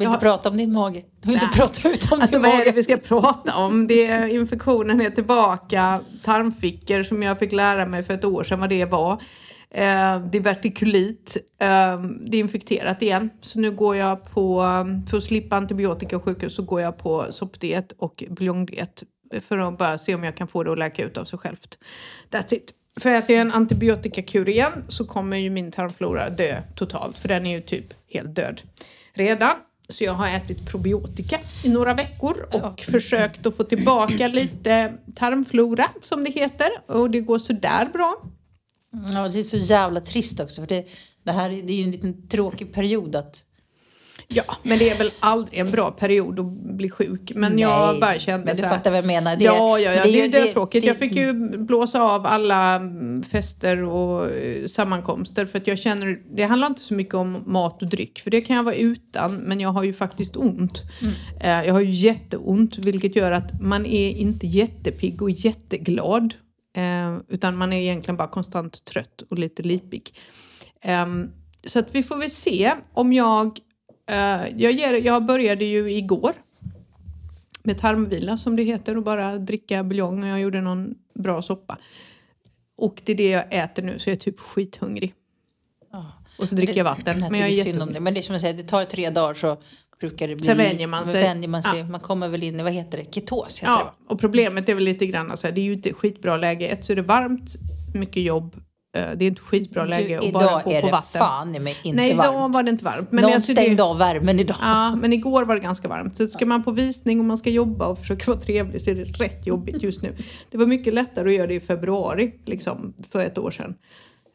[0.00, 1.04] Vill du prata om din mage?
[1.20, 2.72] Du vill inte prata ut om Alltså din vad är det mage?
[2.72, 3.86] vi ska prata om?
[3.86, 6.00] Det är, infektionen är tillbaka.
[6.24, 9.22] Tarmfickor som jag fick lära mig för ett år sedan vad det var.
[9.70, 11.36] Eh, divertikulit.
[11.60, 13.30] Eh, det är infekterat igen.
[13.40, 14.62] Så nu går jag på,
[15.10, 19.02] för att slippa antibiotika och sjukhus så går jag på soppdiet och buljongdiet.
[19.40, 21.78] För att bara se om jag kan få det att läka ut av sig självt.
[22.30, 22.74] That's it.
[23.00, 27.18] För att det är en antibiotikakur igen så kommer ju min tarmflora dö totalt.
[27.18, 28.60] För den är ju typ helt död
[29.14, 29.50] redan.
[29.90, 35.88] Så jag har ätit probiotika i några veckor och försökt att få tillbaka lite tarmflora
[36.02, 36.68] som det heter.
[36.86, 38.22] Och det går sådär bra.
[39.14, 40.60] Ja, det är så jävla trist också.
[40.62, 40.86] För det,
[41.24, 43.44] det här är- det är ju en liten tråkig period att...
[44.34, 46.46] Ja, men det är väl aldrig en bra period att
[46.76, 47.32] bli sjuk.
[47.34, 48.76] Men jag Nej, bara kände Men du så här.
[48.76, 49.36] fattar vad jag menar.
[49.36, 50.82] Det, ja, ja, ja, men det är ju det- dötråkigt.
[50.84, 55.78] det- Jag fick ju blåsa av alla mm, fester och eh, sammankomster för att jag
[55.78, 58.74] känner, det handlar inte så mycket om mat och dryck för det kan jag vara
[58.74, 60.82] utan men jag har ju faktiskt ont.
[61.00, 61.14] Mm.
[61.40, 66.34] Eh, Jag har ju jätteont vilket gör att man är inte jättepigg och jätteglad
[66.76, 70.14] eh, utan man är egentligen bara konstant trött och lite lipig.
[70.82, 71.30] Ehm,
[71.66, 73.58] Så att vi får väl se om jag,
[74.56, 76.32] jag, ger, jag började ju igår
[77.62, 81.78] med tarmvila som det heter och bara dricka buljong och jag gjorde någon bra soppa.
[82.76, 85.14] Och det är det jag äter nu så jag är typ skithungrig.
[85.92, 86.12] Ja.
[86.38, 87.24] Och så dricker jag vatten.
[87.30, 88.00] Men jag är synd om det.
[88.00, 89.56] Men det är som jag säger, det tar tre dagar så
[90.00, 90.44] brukar det bli...
[90.44, 91.22] Sen vänjer man sig.
[91.22, 91.84] Vänjer man, sig.
[91.84, 93.80] man kommer väl in i, vad heter det, ketos heter det?
[93.80, 96.66] Ja, och problemet är väl lite grann så här, det är ju inte skitbra läge.
[96.66, 97.50] Ett så är det varmt,
[97.94, 98.56] mycket jobb.
[98.96, 101.18] Eh, Det är inte skitbra läge Du, att bara idag gå är på det vatten.
[101.18, 102.54] fan i mig inte Nej, idag varmt.
[102.54, 103.12] var det inte varmt.
[103.12, 104.56] Men Någon alltså det- stängde av värmen idag.
[104.60, 106.16] Ja, men igår var det ganska varmt.
[106.16, 108.94] Så ska man på visning och man ska jobba och försöka vara trevlig så är
[108.94, 110.16] det rätt jobbigt just nu.
[110.50, 113.74] Det var mycket lättare att göra det i februari, liksom, för ett år sedan.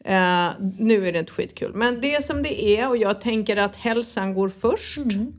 [0.05, 1.71] Eh, nu är det inte skitkul.
[1.75, 4.98] Men det är som det är och jag tänker att hälsan går först.
[4.98, 5.33] Mm.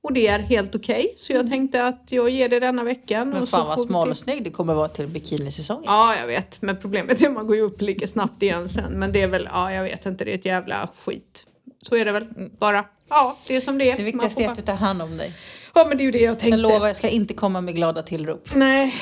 [0.00, 1.14] Och det är helt okej.
[1.16, 3.30] Så jag tänkte att jag ger det denna veckan.
[3.30, 5.84] Men och fan så vad smal och snygg du kommer vara till bikinisäsongen.
[5.86, 6.62] Ja, jag vet.
[6.62, 8.92] Men problemet är att man går ju upp lika snabbt igen sen.
[8.92, 11.44] Men det är väl, ja, jag vet inte, det är ett jävla skit.
[11.82, 12.26] Så är det väl
[12.58, 12.84] bara.
[13.08, 13.96] Ja, det är som det är.
[13.96, 15.32] Det viktigaste är att du tar hand om dig.
[15.74, 16.60] Ja, men det är ju det jag tänkte.
[16.60, 18.48] Jag lovar, jag ska inte komma med glada tillrop.
[18.54, 18.94] Nej,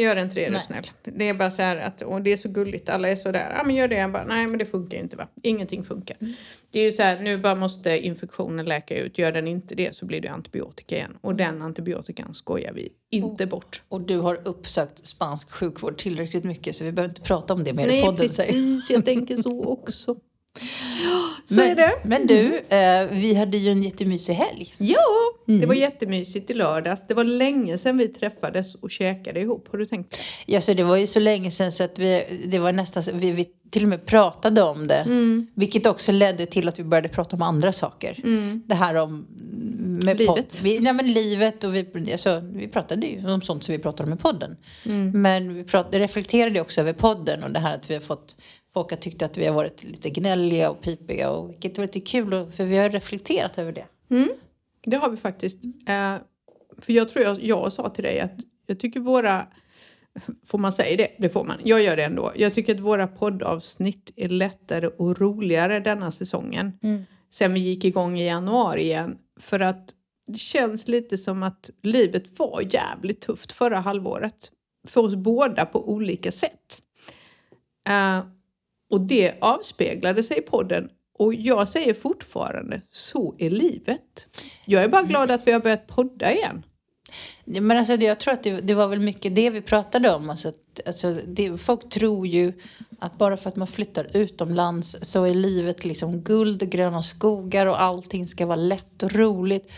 [0.00, 0.62] gör inte det är du Nej.
[0.66, 0.84] snäll.
[1.02, 3.54] Det är bara så här att, och det är så gulligt, alla är så där,
[3.56, 3.94] ja men gör det.
[3.96, 5.28] Jag bara, nej men det funkar ju inte va.
[5.42, 6.16] Ingenting funkar.
[6.20, 6.34] Mm.
[6.70, 9.18] Det är ju så här, nu bara måste infektionen läka ut.
[9.18, 11.16] Gör den inte det så blir det antibiotika igen.
[11.20, 13.82] Och den antibiotikan skojar vi inte bort.
[13.88, 17.72] Och du har uppsökt spansk sjukvård tillräckligt mycket så vi behöver inte prata om det
[17.72, 18.26] mer i Nej podden.
[18.26, 18.36] jag.
[18.36, 20.16] precis, jag tänker så också.
[21.44, 21.92] Så men, är det.
[22.02, 24.74] Men du, eh, vi hade ju en jättemysig helg.
[24.78, 24.98] Ja,
[25.48, 25.60] Mm.
[25.60, 27.06] det var jättemysigt i lördags.
[27.08, 29.68] Det var länge sedan vi träffades och käkade ihop.
[29.70, 30.16] Har du tänkt?
[30.46, 33.30] Ja, så det var ju så länge sedan så att vi, det var nästan, vi,
[33.32, 34.94] vi till och med pratade om det.
[34.94, 35.46] Mm.
[35.54, 38.20] Vilket också ledde till att vi började prata om andra saker.
[38.66, 39.26] Det här om...
[40.04, 40.60] Med Livet.
[40.62, 44.10] Vi, nej, men livet och vi, alltså, vi pratade ju om sånt som vi pratade
[44.12, 44.56] om i podden.
[44.86, 45.22] Mm.
[45.22, 48.36] Men vi prat, reflekterade också över podden och det här att vi har fått
[48.74, 51.30] folk har tyckt att vi har varit lite gnälliga och pipiga.
[51.30, 53.86] Och, vilket var lite kul för vi har reflekterat över det.
[54.84, 55.64] Det har vi faktiskt.
[55.64, 56.16] Eh,
[56.78, 59.46] för jag tror jag, jag sa till dig att jag tycker våra...
[60.46, 61.08] Får man säga det?
[61.18, 61.56] Det får man.
[61.64, 62.32] Jag gör det ändå.
[62.36, 66.72] Jag tycker att våra poddavsnitt är lättare och roligare denna säsongen.
[67.30, 69.18] Sen vi gick igång i januari igen.
[69.40, 69.94] För att
[70.26, 74.50] det känns lite som att livet var jävligt tufft förra halvåret.
[74.88, 76.82] För oss båda på olika sätt.
[77.88, 78.20] Eh,
[78.94, 80.88] och det avspeglade sig i podden.
[81.18, 84.28] Och jag säger fortfarande, så är livet.
[84.64, 86.62] Jag är bara glad att vi har börjat podda igen.
[87.44, 90.30] Men alltså, jag tror att det, det var väl mycket det vi pratade om.
[90.30, 92.52] Alltså, att, alltså, det, folk tror ju
[92.98, 97.66] att bara för att man flyttar utomlands så är livet liksom guld och gröna skogar
[97.66, 99.70] och allting ska vara lätt och roligt.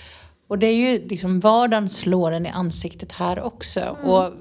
[0.46, 3.96] Och det är ju liksom vardagen slår en i ansiktet här också.
[4.04, 4.32] Och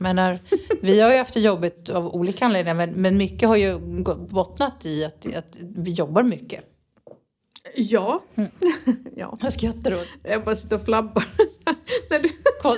[0.00, 0.38] mm, menar,
[0.82, 3.78] vi har ju haft det jobbigt av olika anledningar men, men mycket har ju
[4.30, 6.64] bottnat i att, att vi jobbar mycket.
[7.76, 8.22] Ja.
[9.16, 9.38] ja.
[9.42, 10.08] Vad skrattar åt?
[10.22, 11.24] Jag bara sitter och flabbar.
[12.10, 12.28] när du,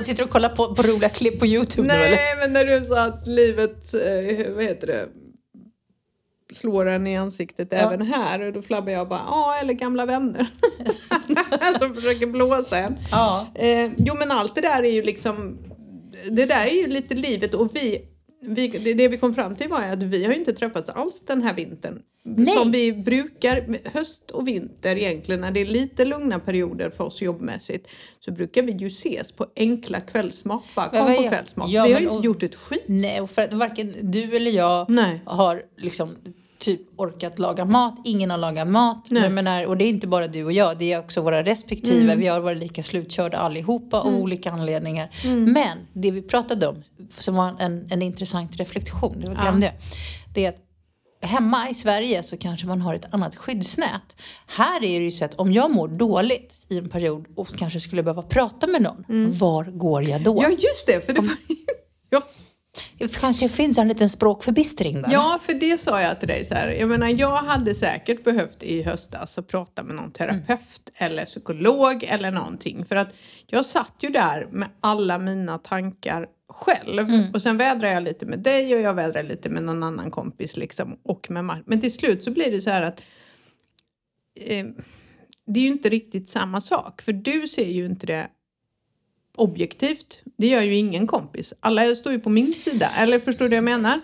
[0.05, 2.17] Sitter du och kollar på, på roliga klipp på Youtube nu eller?
[2.17, 5.09] nej, men när du sa att livet, eh, vad heter det,
[6.53, 8.41] slår en i ansiktet även här.
[8.41, 10.47] Och då flabbar jag bara, ja, eller gamla vänner.
[11.79, 12.99] som försöker blåsa en.
[13.11, 13.47] Ja.
[13.55, 15.59] Eh, jo men allt det där är ju liksom,
[16.31, 18.03] det där är ju lite livet och vi,
[18.43, 21.23] vi det, det vi kom fram till var att vi har ju inte träffats alls
[21.27, 22.03] den här vintern.
[22.25, 22.47] Nej.
[22.47, 27.23] Som vi brukar, höst och vinter egentligen, när det är lite lugna perioder för oss
[27.23, 27.89] jobbmässigt,
[28.21, 30.63] så brukar vi ju ses på enkla kvällsmat.
[30.77, 31.71] Bara kom på kvällsmat.
[31.71, 32.85] Ja, vi har men ju inte och- gjort ett skit.
[32.87, 35.21] Nej, och för att varken du eller jag Nej.
[35.27, 36.17] har liksom
[36.61, 37.95] typ orkat laga mat.
[38.05, 39.07] Ingen har lagat mat.
[39.11, 39.23] Nej.
[39.23, 42.17] Jag menar, och det är inte bara du och jag, det är också våra respektive.
[42.17, 45.11] Vi har varit lika slutkörda allihopa av olika anledningar.
[45.47, 46.83] Men det vi pratade om,
[47.19, 49.75] som var en, en intressant reflektion, det var- glömde jag.
[50.35, 50.59] Det är att
[51.31, 54.17] hemma i Sverige så kanske man har ett annat skyddsnät.
[54.47, 57.81] Här är det ju så att om jag mår dåligt i en period och kanske
[57.81, 59.05] skulle behöva prata med någon,
[59.39, 60.39] var går jag då?
[60.43, 61.31] Ja just det, för det var...
[62.11, 62.23] ja.
[62.99, 65.13] Det kanske finns en liten språkförbistring där.
[65.13, 66.69] Ja, för det sa jag till dig så här.
[66.69, 72.05] Jag menar, jag hade säkert behövt i höstas att prata med någon terapeut eller psykolog
[72.05, 72.85] eller någonting.
[72.85, 73.09] För att
[73.47, 77.31] jag satt ju där med alla mina tankar själv.
[77.35, 80.57] Och sen vädrade jag lite med dig och jag vädrade lite med någon annan kompis
[80.57, 80.99] liksom.
[81.03, 81.63] Och med Mark.
[81.67, 83.03] Men till slut så blir det så här att
[84.41, 84.67] eh,
[85.47, 87.03] det är ju inte riktigt samma sak.
[87.03, 88.29] För du ser ju inte det
[89.41, 90.23] objektivt.
[90.37, 91.55] Det gör ju ingen kompis.
[91.61, 92.91] Alla står ju på min sida.
[92.99, 94.01] Eller förstår du vad jag menar?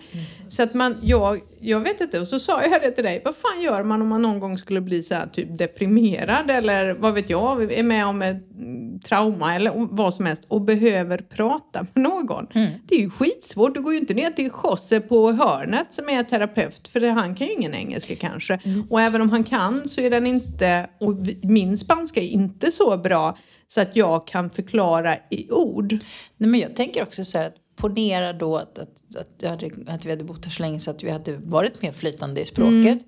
[0.49, 2.19] Så att man, jag, jag vet inte.
[2.19, 3.21] Och så sa jag det till dig.
[3.25, 6.93] Vad fan gör man om man någon gång skulle bli så här typ deprimerad eller
[6.93, 11.17] vad vet jag, är med om ett mm, trauma eller vad som helst och behöver
[11.17, 12.47] prata med någon.
[12.87, 13.73] Det är ju skitsvårt.
[13.73, 17.47] Du går ju inte ner till Josse på hörnet som är terapeut för han kan
[17.47, 18.59] ju ingen engelska kanske.
[18.89, 22.97] Och även om han kan så är den inte, och min spanska är inte så
[22.97, 25.91] bra så att jag kan förklara i ord.
[26.37, 30.05] Nej, men jag tänker också så här att ponera då att, att, att, hade, att
[30.05, 32.73] vi hade bott här så länge så att vi hade varit mer flytande i språket.
[32.85, 32.99] Mm.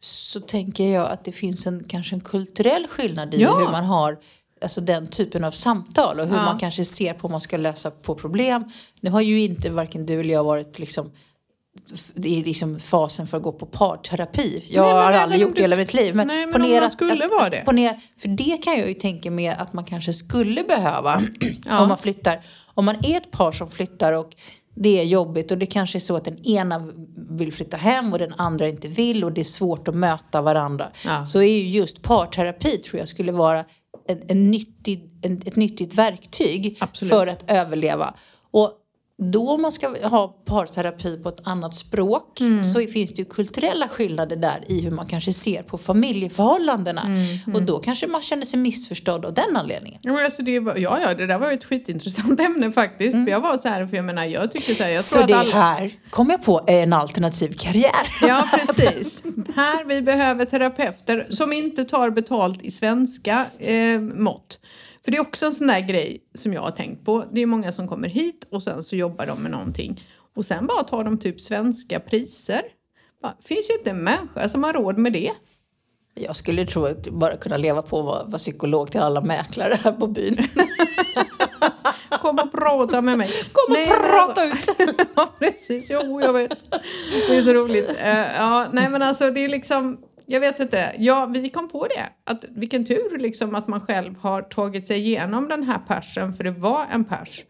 [0.00, 3.58] Så tänker jag att det finns en, kanske en kulturell skillnad i Ja.
[3.58, 4.18] hur man har
[4.62, 6.44] alltså den typen av samtal och hur Ja.
[6.44, 8.64] man kanske ser på om man ska lösa på problem.
[9.00, 11.12] Nu har ju inte varken du eller jag varit liksom
[12.14, 14.64] i liksom fasen för att gå på parterapi.
[14.68, 16.14] Jag Nej, men har även aldrig om gjort det hela mitt liv.
[16.14, 17.62] Men, Nej, men om ponera man att- skulle att, vara att, det.
[17.64, 21.22] Ponera, för det kan jag ju tänka mig att man kanske skulle behöva
[21.66, 21.82] Ja.
[21.82, 22.44] om man flyttar.
[22.74, 24.36] Om man är ett par som flyttar och
[24.76, 26.88] det är jobbigt och det kanske är så att den ena
[27.30, 30.90] vill flytta hem och den andra inte vill och det är svårt att möta varandra.
[31.04, 31.26] Ja.
[31.26, 33.64] Så är ju just parterapi tror jag skulle vara
[34.08, 37.10] en, en nyttig, en, ett nyttigt verktyg Absolut.
[37.10, 38.14] för att överleva.
[38.50, 38.72] Och
[39.22, 42.64] då man ska ha parterapi på ett annat språk Mm.
[42.64, 47.02] så finns det ju kulturella skillnader där i hur man kanske ser på familjeförhållandena.
[47.02, 50.00] Mm, Och då kanske man känner sig missförstådd av den anledningen.
[50.02, 53.12] Ja, men alltså det, var, ja, ja, det där var ju ett skitintressant ämne faktiskt.
[53.24, 55.26] För jag var så här, för jag menar, jag tycker så här, jag tror Så
[55.26, 55.52] det alla...
[55.54, 57.92] här kom jag på är en alternativ karriär.
[58.22, 59.22] Ja, precis.
[59.56, 64.60] Här vi behöver terapeuter som inte tar betalt i svenska eh, mått.
[65.04, 67.24] För det är också en sån där grej som jag har tänkt på.
[67.32, 70.02] Det är många som kommer hit och sen så jobbar de med någonting.
[70.36, 72.62] Och sen bara tar de typ svenska priser.
[73.22, 75.30] Bara, finns ju inte en människa som har råd med det.
[76.14, 79.78] Jag skulle tro att bara kunna leva på att vara, vara psykolog till alla mäklare
[79.82, 80.36] här på byn.
[82.22, 83.28] Kom och prata med mig.
[83.52, 84.74] Kom och Nej, prata alltså-
[85.16, 85.90] ja, precis.
[85.90, 86.64] Jo, jag vet.
[87.28, 87.88] Det är så roligt.
[87.88, 89.98] Eh, ja, nej, men alltså det är liksom...
[90.26, 90.92] Jag vet inte.
[90.98, 92.32] Ja, vi kom på det.
[92.32, 96.44] Att, vilken tur liksom att man själv har tagit sig igenom den här persen, för
[96.44, 97.44] det var en pers.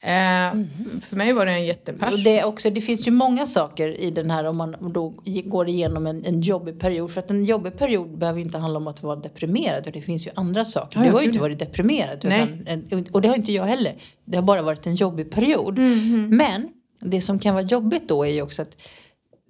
[0.00, 0.60] Eh,
[1.08, 2.12] För mig var det en jättepers.
[2.12, 5.14] Och det, är också, det finns ju många saker i den här om man då
[5.44, 7.10] går igenom en, en jobbig period.
[7.10, 9.86] För att en jobbig period behöver ju inte handla om att vara deprimerad.
[9.86, 10.98] Och det finns ju andra saker.
[10.98, 12.24] Ja, du har ju inte varit deprimerad.
[12.24, 13.94] Utan och det har inte jag heller.
[14.24, 15.78] Det har bara varit en jobbig period.
[15.78, 16.68] Mm, Men
[17.00, 18.76] det som kan vara jobbigt då är ju också att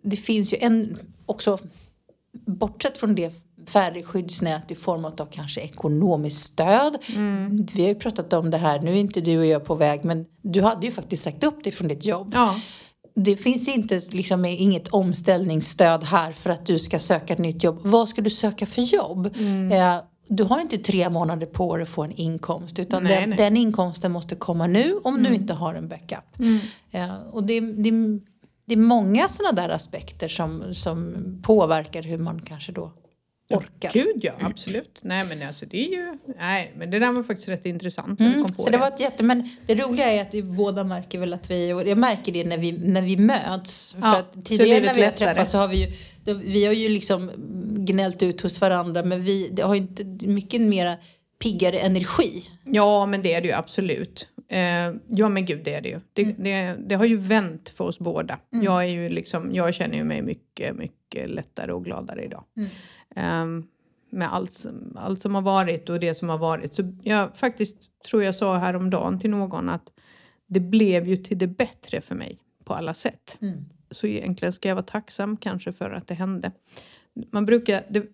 [0.02, 1.59] det finns ju en också
[2.46, 3.33] bortsett från det
[3.68, 6.98] färdig skyddsnät i form av kanske ekonomiskt stöd.
[7.16, 7.66] Mm.
[7.74, 10.05] Vi har ju pratat om det här, nu är inte du och jag på väg
[10.05, 12.31] men du hade ju faktiskt sagt upp dig från ditt jobb.
[12.35, 12.61] Ja.
[13.14, 17.81] Det finns inte, liksom, inget omställningsstöd här för att du ska söka ett nytt jobb.
[17.83, 19.35] Vad ska du söka för jobb?
[19.38, 19.72] Mm.
[19.72, 23.29] Eh, du har inte tre månader på dig att få en inkomst utan Nej, den,
[23.29, 23.38] nej.
[23.38, 26.38] den inkomsten måste komma nu om du inte har en backup.
[26.38, 26.59] Mm.
[26.90, 27.90] Eh, och det, det,
[28.68, 32.92] det är många sådana där aspekter som, som påverkar hur man kanske då
[33.50, 33.90] orkar.
[33.92, 35.00] Gud ja, absolut.
[35.02, 36.18] Nej men alltså det är ju...
[36.38, 38.78] Nej men det där var faktiskt rätt intressant när vi Mm, kom på så det
[38.78, 41.88] var ett jätte, men det roliga är att vi båda märker väl att vi, och
[41.88, 43.96] jag märker det när vi, när vi möts.
[44.00, 45.92] Ja, för att tidigare när vi har träffats så har vi ju,
[46.24, 47.31] då, vi har ju liksom
[47.78, 50.96] gnällt ut hos varandra men vi det har inte mycket mera
[51.42, 52.44] piggare energi.
[52.64, 54.28] Ja, men det är det ju absolut.
[54.48, 56.00] Eh, ja, men gud, det är det ju.
[56.12, 58.38] Det, det, det har ju vänt för oss båda.
[58.50, 62.44] Jag, är ju liksom, jag känner ju mig mycket, mycket lättare och gladare idag.
[63.16, 63.66] Ehm,
[64.11, 66.74] med allt, allt som har varit och det som har varit.
[66.74, 69.92] Så jag faktiskt tror jag sa häromdagen till någon att
[70.46, 73.38] det blev ju till det bättre för mig på alla sätt.
[73.40, 73.64] Mm.
[73.90, 76.52] Så egentligen ska jag vara tacksam kanske för att det hände.
[77.31, 78.07] Man brukar, det,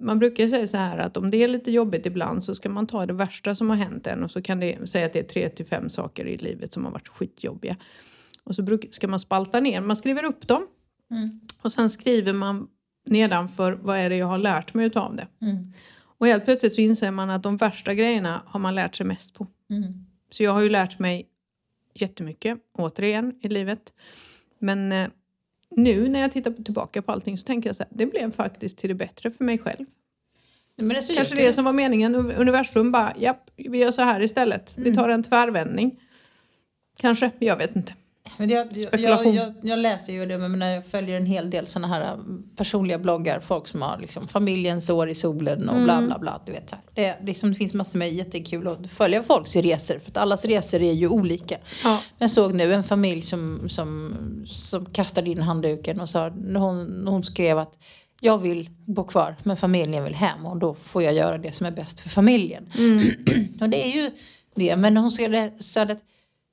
[0.00, 2.86] man brukar säga så här att om det är lite jobbigt ibland så ska man
[2.86, 5.22] ta det värsta som har hänt en och så kan det säga att det är
[5.22, 7.76] tre till fem saker i livet som har varit skitjobbiga.
[8.44, 10.66] Och så bruk, ska man spalta ner, man skriver upp dem
[11.10, 11.40] Mm.
[11.62, 12.68] och sen skriver man
[13.06, 15.28] nedanför vad är det jag har lärt mig utav det.
[15.42, 15.72] Mm.
[16.00, 19.34] Och helt plötsligt så inser man att de värsta grejerna har man lärt sig mest
[19.34, 19.46] på.
[19.70, 20.06] Mm.
[20.30, 21.26] Så jag har ju lärt mig
[21.94, 23.92] jättemycket, återigen, i livet.
[24.58, 25.08] Men eh,
[25.70, 28.78] nu när jag tittar tillbaka på allting så tänker jag så här, det blev faktiskt
[28.78, 29.86] till det bättre för mig själv.
[30.76, 34.20] Men alltså, Kanske jag det som var meningen, universum bara, japp, vi gör så här
[34.20, 34.72] istället.
[34.76, 36.00] Vi tar en tvärvändning.
[36.96, 37.94] Kanske, jag vet inte.
[38.36, 41.88] Men jag, jag, jag, jag, läser ju det, men jag följer en hel del såna
[41.88, 43.40] här um, personliga bloggar.
[43.40, 46.40] Folk som har liksom familjens år i solen och bla bla bla.
[46.46, 46.74] Du vet.
[46.94, 49.98] Det, det, är som, det finns massor med jättekul att följa folks resor.
[49.98, 51.58] För att allas resor är ju olika.
[51.84, 52.00] Ja.
[52.18, 57.24] Jag såg nu en familj som, som, som kastade in handduken och sa, hon, hon
[57.24, 57.78] skrev att
[58.20, 61.66] jag vill bo kvar men familjen vill hem och då får jag göra det som
[61.66, 62.72] är bäst för familjen.
[63.60, 64.10] och det är ju
[64.54, 64.76] det.
[64.76, 65.98] Men hon skrev så att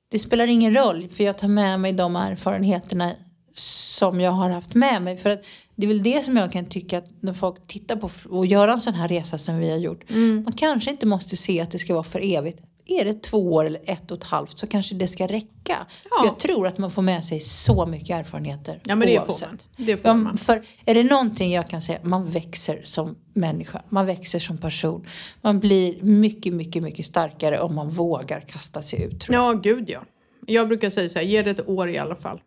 [0.08, 3.12] det spelar ingen roll för jag tar med mig de erfarenheterna
[3.54, 5.16] som jag har haft med mig.
[5.16, 8.10] För att det är väl det som jag kan tycka att när folk tittar på
[8.28, 10.10] och gör en sån här resa som vi har gjort.
[10.44, 12.58] Man kanske inte måste se att det ska vara för evigt.
[12.88, 15.46] Är det två år eller ett och ett halvt så kanske det ska räcka.
[15.66, 16.16] Ja.
[16.20, 18.80] För jag tror att man får med sig så mycket erfarenheter.
[18.84, 19.48] Ja, men det får oavsett.
[19.48, 19.86] man.
[19.86, 20.38] Det får man.
[20.38, 23.82] För är det någonting jag kan säga, man växer som människa.
[23.88, 25.06] Man växer som person.
[25.40, 29.26] Man blir mycket, mycket, mycket starkare om man vågar kasta sig ut.
[29.28, 30.00] Ja, gud ja.
[30.46, 32.40] Jag brukar säga så här, ge det ett år i alla fall.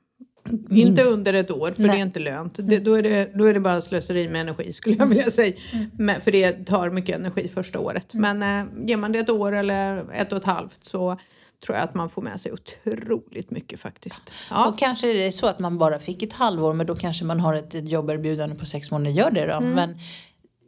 [0.70, 1.92] Inte under ett år, för Nej.
[1.92, 2.60] det är inte lönt.
[2.64, 5.54] Det, då, är det, då är det bara slöseri med energi skulle jag vilja säga.
[5.92, 8.14] Men, för det tar mycket energi första året.
[8.14, 11.20] Men äh, ger man det ett år eller ett och ett halvt så
[11.66, 14.34] tror jag att man får med sig otroligt mycket faktiskt.
[14.50, 17.26] Ja, Och kanske är det så att man bara fick ett halvår men då kanske
[17.26, 19.12] man har ett jobberbjudande på sex månader.
[19.12, 19.54] Gör det då.
[19.54, 19.70] Mm.
[19.70, 19.98] Men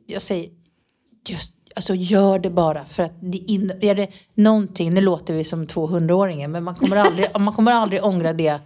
[0.08, 0.50] jag säger,
[1.30, 2.86] just, alltså gör det bara.
[2.86, 6.76] För att det in, är det någonting, nu låter vi som två hundraåringar men man
[6.76, 8.60] kommer aldrig, man kommer aldrig ångra det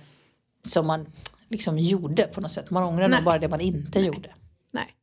[0.65, 1.06] som man
[1.49, 2.69] liksom gjorde på något sätt.
[2.69, 3.17] Man ångrar Nej.
[3.19, 4.30] nog bara det man inte gjorde.
[4.71, 4.95] nej.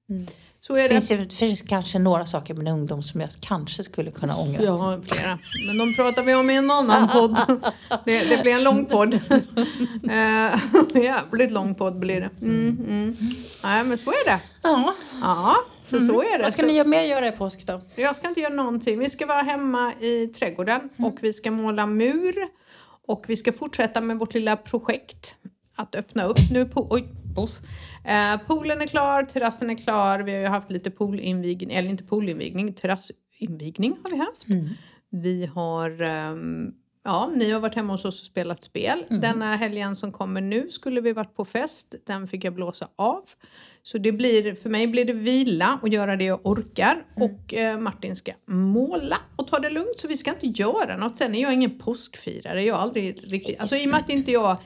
[0.61, 4.11] Så är Det finns, det finns kanske några saker med ungdom som jag kanske skulle
[4.11, 4.63] kunna ångra.
[4.63, 5.39] Jag har flera.
[5.67, 7.39] Men de pratar vi om i en annan podd.
[8.05, 9.15] Det, det blir en lång podd.
[9.15, 10.59] Eh,
[11.03, 12.31] Jävligt lång podd blir det.
[12.43, 13.17] Mm, mm.
[13.65, 14.41] Nej men så är det.
[14.63, 14.95] Ja.
[15.21, 16.45] Ja, så så är det.
[16.45, 17.81] Vad ska ni göra mer göra i påsk då?
[17.95, 18.99] Jag ska inte göra någonting.
[18.99, 22.35] Vi ska vara hemma i trädgården och vi ska måla mur.
[23.09, 25.37] Och vi ska fortsätta med vårt lilla projekt
[25.77, 26.65] att öppna upp nu.
[26.65, 27.51] Po- oj, poff.
[28.05, 30.19] Eh, poolen är klar, terrassen är klar.
[30.21, 34.45] Vi har ju haft lite poolinvigning, eller inte poolinvigning, terrassinvigning har vi haft.
[35.11, 36.71] Vi har, ehm,
[37.05, 39.05] ja, ni har varit hemma hos oss och spelat spel.
[39.21, 41.95] Denna helgen som kommer nu skulle vi varit på fest.
[42.07, 43.23] Den fick jag blåsa av.
[43.83, 47.05] Så det blir, för mig blir det vila och göra det jag orkar.
[47.17, 49.99] Och eh, Martin ska måla och ta det lugnt.
[49.99, 51.17] Så vi ska inte göra något.
[51.17, 52.63] Sen är jag ingen påskfirare.
[52.63, 54.57] Jag är aldrig riktigt, alltså i och med att inte jag,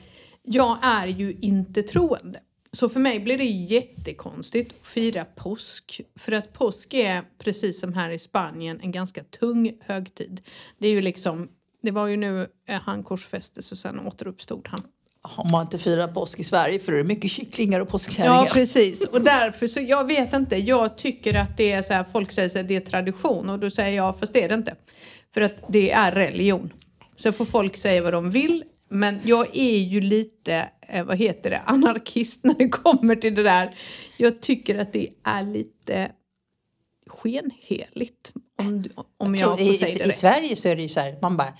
[0.47, 2.39] jag är ju inte troende.
[2.71, 6.01] Så för mig blir det jättekonstigt att fira påsk.
[6.15, 10.41] För att påsk är, precis som här i Spanien, en ganska tung högtid.
[10.77, 11.49] Det är ju liksom,
[11.81, 14.81] det var ju nu eh, han korsfästes och sen återuppstod han.
[15.21, 18.45] Om man inte firar påsk i Sverige för det är mycket kycklingar och påskkärringar.
[18.45, 19.05] Ja, precis.
[19.05, 22.55] Och därför så, jag vet inte, jag tycker att det är så här, folk säger
[22.55, 24.75] här, det är tradition och då säger jag, fast det är det inte.
[25.33, 26.73] För att det är religion.
[27.15, 28.63] Så får folk säga vad de vill.
[28.89, 33.43] Men jag är ju lite, eh, vad heter det, anarkist när det kommer till det
[33.43, 33.75] där.
[34.17, 36.11] Jag tycker att det är lite
[37.07, 38.33] skenheligt.
[38.59, 38.85] Om,
[39.17, 40.17] om jag, tror, får säga i, det I rätt.
[40.17, 41.53] Sverige så är det ju så här, man bara,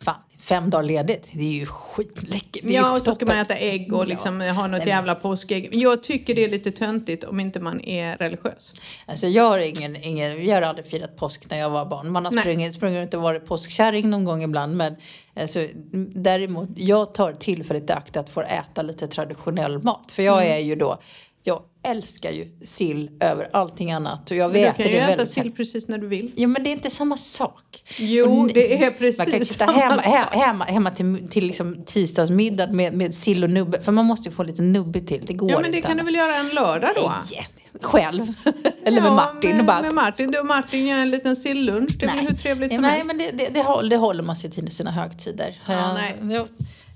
[0.00, 2.64] fan, fem dagar ledigt, det är ju skitläckert.
[2.64, 5.68] Ja, och så ska man äta ägg och liksom ha något Nej, jävla påskägg.
[5.72, 8.74] Jag tycker det är lite töntigt om inte man är religiös.
[9.06, 12.12] Alltså jag har ingen, ingen, jag har aldrig firat påsk när jag var barn.
[12.12, 12.42] Man har Nej.
[12.42, 14.76] sprungit, sprungit runt och varit påskkärring någon gång ibland.
[14.76, 14.96] Men
[15.36, 15.68] alltså,
[16.14, 20.12] däremot, jag tar tillfället i akt att få äta lite traditionell mat.
[20.12, 20.34] För Mm.
[20.34, 20.98] jag är ju då,
[21.46, 24.30] jag älskar ju sill över allting annat.
[24.30, 26.32] Och jag Men du kan ju äta sill precis när du vill.
[26.36, 27.84] Ja men det är inte samma sak.
[27.98, 30.04] Jo, det är precis Man kan sitta samma hemma, sak.
[30.04, 33.82] he, hemma, hemma till, till liksom tisdagsmiddag med, med sill och nubbe.
[33.82, 35.22] För man måste ju få lite nubbe till.
[35.26, 36.08] Det går Ja, men det inte kan du annars.
[36.12, 37.12] väl göra en lördag då?
[37.32, 37.48] Nej,
[37.82, 38.22] själv.
[38.84, 39.50] Eller med Ja, Martin.
[39.50, 40.30] Med, och bara, med Martin.
[40.30, 41.90] Du och Martin gör en liten sillunch.
[41.98, 43.06] Det är väl hur trevligt nej, som nej, helst.
[43.06, 45.60] men det, det, det, håller, det håller man sig till i sina högtider.
[45.66, 46.16] Ja, Eh, nej.
[46.22, 46.46] jo.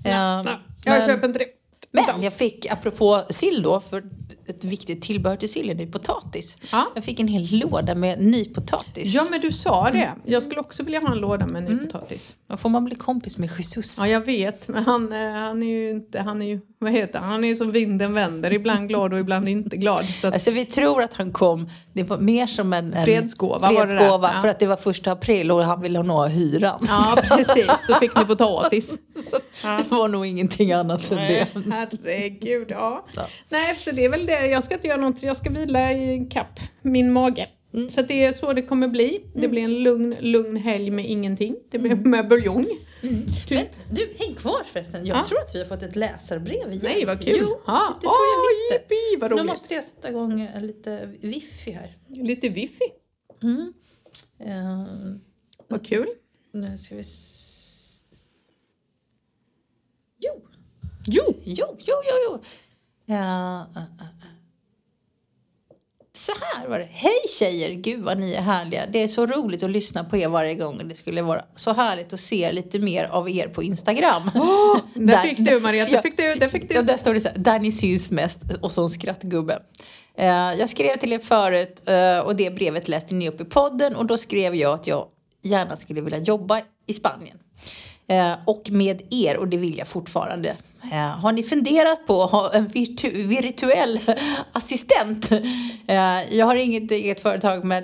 [0.03, 1.45] Ja, Eh, nej, jag men- köper inte det.
[1.91, 4.03] Men jag fick, apropå sill då, för
[4.49, 6.57] ett viktigt tillbehör till sillen, det är potatis.
[6.71, 6.85] Ja.
[6.95, 9.13] Jag fick en hel låda med nypotatis.
[9.13, 10.11] Ja, men du sa det.
[10.25, 12.35] Jag skulle också vilja ha en låda med nypotatis.
[12.47, 13.97] Då får man bli kompis med Jesus.
[13.99, 17.19] Ja, jag vet, men han, eh, han är ju inte, han är ju, vad heter
[17.19, 17.29] han?
[17.29, 20.05] Han är ju som vinden vänder, ibland glad och ibland inte glad.
[20.05, 23.59] Så att, Alltså vi tror att han kom, det var mer som en, en Fredsgåva
[23.59, 23.97] var det där.
[23.99, 24.41] fredsgåva Ja.
[24.41, 26.79] för att det var första april och han ville ha hyran.
[26.87, 28.97] ja, precis, då fick ni potatis.
[29.61, 31.47] Det var nog ingenting annat än det.
[31.53, 33.05] Nej, herregud, ja.
[33.15, 33.21] Ja.
[33.49, 34.38] Nej, så det är väl det.
[34.45, 37.49] Jag ska inte göra något, jag ska vila i kapp min mage.
[37.73, 37.89] Mm.
[37.89, 39.21] Så det är så det kommer bli.
[39.35, 41.55] Det blir en lugn, lugn helg med ingenting.
[41.69, 42.67] Det blir med buljong.
[43.01, 43.67] Men Typ.
[43.91, 45.05] du, häng kvar förresten.
[45.05, 45.25] Jag Ja.
[45.25, 46.79] tror att vi har fått ett läsarbrev igen.
[46.83, 47.37] Nej, vad kul.
[47.41, 47.93] Jo, Ja.
[48.01, 48.93] det tror jag visste.
[48.95, 49.45] Jippi, vad Nu roligt.
[49.51, 51.97] måste jag sätta igång eh, lite wifi här.
[52.07, 52.85] Lite wiffi.
[53.43, 53.73] Mm.
[54.39, 54.85] Eh,
[55.67, 56.07] Vad kul.
[56.51, 57.03] nu ska vi...
[60.19, 60.41] Jo,
[61.07, 61.23] Jo!
[61.43, 62.39] jo, jo, jo, jo.
[63.05, 64.18] Ja, uh, uh, uh.
[66.19, 66.87] Så här var det.
[66.91, 67.69] Hej tjejer!
[67.73, 68.85] Gud vad ni är härliga.
[68.91, 70.87] Det är så roligt att lyssna på er varje gång.
[70.87, 74.31] Det skulle vara så härligt att se lite mer av er på Instagram.
[74.35, 76.01] Åh, där, Där- fick du Maria, där Ja.
[76.01, 76.87] fick du, där fick Ja, du.
[76.87, 79.59] där står det så här, där ni syns mest och så en skrattgubbe.
[80.17, 83.95] Eh, jag skrev till er förut eh, och det brevet läste ni upp i podden
[83.95, 85.07] och då skrev jag att jag
[85.43, 87.37] gärna skulle vilja jobba i Spanien.
[88.09, 90.55] Eh, och med er och det vill jag fortfarande.
[90.91, 93.99] Eh, har ni funderat på att ha en virtu- virtuell
[94.53, 95.31] assistent?
[95.87, 97.83] Eh, jag har inget eget företag men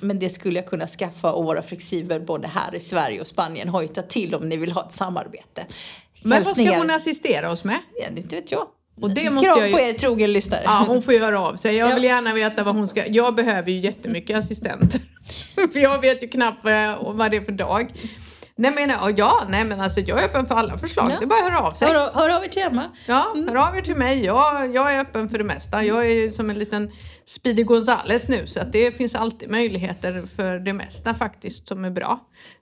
[0.00, 3.68] men det skulle jag kunna skaffa och vara flexibel både här i Sverige och Spanien.
[3.68, 5.66] Hojta till om ni vill ha ett samarbete.
[6.22, 7.78] Men vad ska hon assistera oss med?
[8.02, 8.66] Ja, inte vet jag.
[9.00, 10.62] Och det måste Krav jag ju- på er trogen lyssnare.
[10.64, 11.76] Ja, hon får göra av sig.
[11.76, 11.94] Jag Ja.
[11.94, 13.06] vill gärna veta vad hon ska...
[13.06, 15.00] Jag behöver ju jättemycket assistenter.
[15.72, 17.92] för jag vet ju knappt vad, jag, vad det är för dag.
[18.60, 21.10] Nej men ja, nej men alltså jag är öppen för alla förslag.
[21.10, 21.16] Ja.
[21.18, 21.88] Det är bara att höra av sig.
[21.88, 22.84] Hör, av- hör av er till Emma.
[23.06, 24.24] Ja, hör av er till mig.
[24.24, 25.84] Jag, jag är öppen för det mesta.
[25.84, 26.90] Jag är som en liten
[27.30, 31.90] Speedy Gonzales nu så att det finns alltid möjligheter för det mesta faktiskt som är
[31.90, 32.20] bra.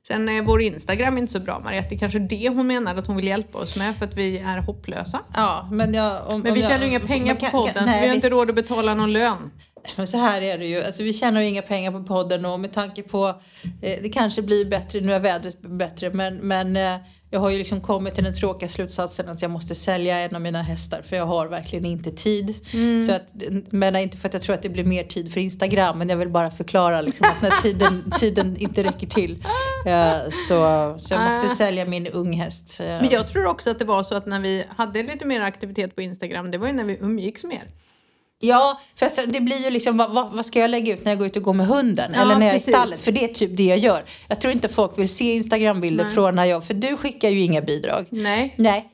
[0.08, 1.88] Sen är vår Instagram inte så bra Mariette.
[1.88, 4.38] Det är kanske det hon menar att hon vill hjälpa oss med för att vi
[4.38, 5.20] är hopplösa.
[5.34, 7.82] Ja, men jag, om, Men vi tjänar ju inga pengar man på kan- podden kan-
[7.84, 9.50] så nej, vi har vi- inte råd att betala någon lön.
[9.96, 10.82] Men så här är det ju.
[10.84, 13.28] Alltså, vi tjänar ju inga pengar på podden och med tanke på
[13.82, 16.94] eh, det kanske blir bättre, nu är vädret bättre men, men eh,
[17.30, 20.40] jag har ju liksom kommit till den tråkiga slutsatsen att jag måste sälja en av
[20.40, 22.54] mina hästar för jag har verkligen inte tid.
[22.74, 23.06] Mm.
[23.06, 23.28] Så att,
[23.70, 26.16] men inte för att jag tror att det blir mer tid för Instagram men jag
[26.16, 29.44] vill bara förklara liksom att när tiden, tiden inte räcker till
[29.86, 30.16] eh,
[30.48, 31.56] så, så jag måste Ah.
[31.56, 32.80] sälja min unghäst.
[32.80, 32.86] eh.
[32.86, 35.94] Men jag tror också att det var så att när vi hade lite mer aktivitet
[35.94, 37.62] på Instagram, det var ju när vi umgicks mer.
[38.40, 41.26] Ja, för det blir ju liksom, vad, vad, ska jag lägga ut när jag går
[41.26, 42.12] ut och går med hunden?
[42.14, 43.00] Ja, eller när jag är i stallet?
[43.00, 44.04] För det är typ det jag gör.
[44.28, 47.60] Jag tror inte folk vill se Instagrambilder från när jag, för du skickar ju inga
[47.60, 48.06] bidrag.
[48.10, 48.54] Nej.
[48.56, 48.88] Nej.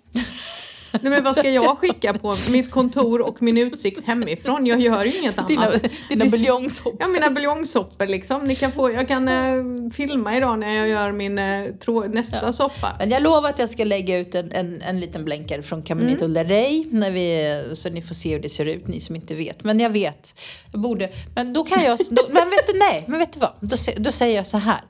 [1.03, 4.67] Nej men vad ska jag skicka på mitt kontor och min utsikt hemifrån?
[4.67, 5.83] Jag gör ju inget Dina, annat.
[6.09, 6.97] dina buljongsoppor.
[7.01, 8.45] Ja, mina buljongsoppor liksom.
[8.45, 12.53] Ni kan få, jag kan eh, filma idag när jag gör min eh, trå, nästa
[12.53, 12.97] soppa.
[12.99, 16.25] Men jag lovar att jag ska lägga ut en, en, en liten blänkare från Caminito
[16.25, 16.45] Mm.
[16.49, 19.65] Rey när vi, så ni får se hur det ser ut, ni som inte vet.
[19.65, 20.35] Men jag vet.
[20.73, 23.51] Jag borde, men då kan jag, då, men vet du, nej, men vet du vad?
[23.61, 24.81] Då, då säger jag så här.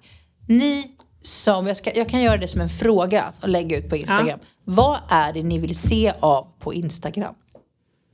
[0.48, 0.90] Ni
[1.24, 4.38] som, jag, ska, jag kan göra det som en fråga och lägga ut på Instagram.
[4.64, 7.34] Vad är det ni vill se av på Instagram?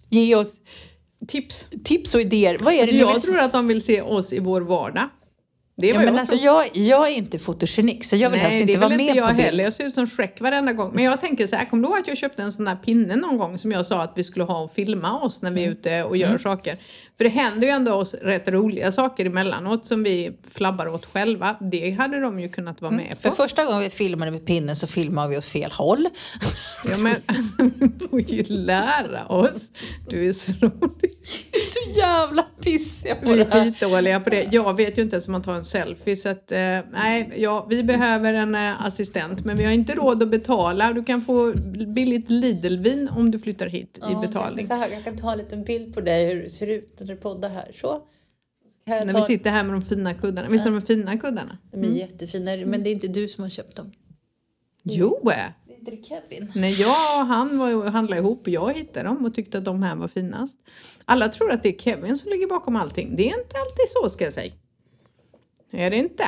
[0.09, 0.57] Ge oss
[1.29, 1.67] Tips.
[1.85, 2.57] tips och idéer.
[2.61, 4.61] Vad är det Alltså, ni jag vill tror att de vill se oss i vår
[4.61, 5.09] vardag.
[5.77, 8.53] Det är Ja, men jag alltså, jag, jag är inte fotogenik så jag vill helst
[8.53, 9.45] Nej, inte det är vara med inte jag på bild.
[9.47, 9.65] heller.
[9.65, 10.91] Jag ser ut som Shrek varenda gång.
[10.95, 13.17] Men jag tänker så här, kommer du ihåg att jag köpte en sån där pinne
[13.17, 15.67] någon gång som jag sa att vi skulle ha och filma oss när vi är
[15.67, 15.79] Mm.
[15.79, 16.79] ute och gör saker.
[17.21, 21.57] För det händer ju ändå oss rätt roliga saker emellanåt som vi flabbar åt själva.
[21.61, 23.17] Det hade de ju kunnat vara med Mm.
[23.21, 23.35] För på.
[23.35, 26.09] första gången vi filmade med pinnen så filmade vi åt fel håll.
[26.91, 29.73] Ja, men alltså, vi får ju lära oss.
[30.09, 31.19] Du är så rolig.
[31.73, 33.65] så jävla pissiga på Vi det är här.
[33.65, 34.49] skitdåliga på det.
[34.53, 36.59] Jag vet ju inte ens hur man tar en selfie så att eh,
[36.93, 40.93] nej, ja, vi behöver en eh, assistent men vi har inte råd att betala.
[40.93, 41.53] Du kan få
[41.95, 44.67] billigt Lidl-vin om du flyttar hit i betalning.
[44.71, 47.49] Jag kan ta en liten bild på dig hur det ser ut när du poddar
[47.49, 47.73] här.
[47.81, 48.03] Så.
[48.85, 49.19] Jag När ta...
[49.19, 50.49] vi sitter här med de fina kuddarna.
[50.49, 51.59] Visst är de fina kuddarna?
[51.73, 53.93] De är jättefina, men det är inte du som har köpt dem.
[54.83, 55.21] Jo!
[55.25, 56.53] Det är inte det Kevin.
[56.55, 59.83] När jag och han var handlade ihop och jag hittade dem och tyckte att de
[59.83, 60.59] här var finast.
[61.05, 63.17] Alla tror att det är Kevin som ligger bakom allting.
[63.17, 64.53] Det är inte alltid så ska jag säga.
[65.71, 66.25] Är det inte?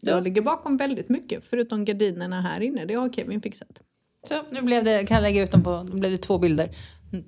[0.00, 0.20] Jag Ja.
[0.20, 2.84] ligger bakom väldigt mycket förutom gardinerna här inne.
[2.84, 3.82] Det har Kevin fixat.
[4.28, 6.76] Så nu blev det, kan jag lägga ut dem på, nu blev det två bilder.
[7.12, 7.24] Mm.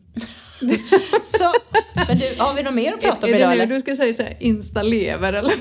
[1.22, 1.52] så,
[2.08, 3.74] men du, har vi något mer att prata om är idag det nu eller?
[3.74, 5.52] du ska säga så här, instalever eller?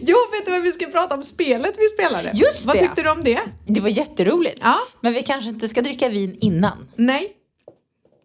[0.00, 1.22] jo, vet du vad vi ska prata om?
[1.22, 2.32] Spelet vi spelade.
[2.34, 2.80] Just vad det.
[2.80, 3.40] tyckte du om det?
[3.66, 4.58] Det var jätteroligt.
[4.62, 4.78] Ja.
[5.00, 6.88] Men vi kanske inte ska dricka vin innan.
[6.96, 7.32] Nej.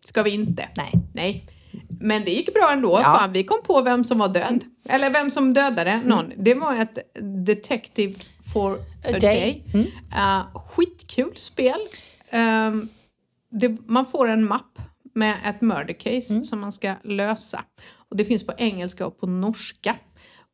[0.05, 0.69] ska vi inte.
[0.75, 0.91] Nej.
[1.13, 1.45] Nej.
[1.99, 2.99] Men det gick bra ändå.
[2.99, 3.03] Ja.
[3.03, 4.63] Fan, vi kom på vem som var död.
[4.89, 6.33] Eller vem som dödade någon.
[6.37, 6.97] Det var ett
[7.45, 8.15] Detective
[8.53, 9.19] for a, A day.
[9.19, 9.63] day.
[9.73, 9.85] Mm.
[9.85, 11.79] Uh, skitkul spel.
[12.29, 12.89] Ehm,
[13.49, 14.79] det, man får en mapp
[15.13, 16.43] med ett murder case Mm.
[16.43, 17.63] som man ska lösa.
[18.09, 19.95] Och det finns på engelska och på norska.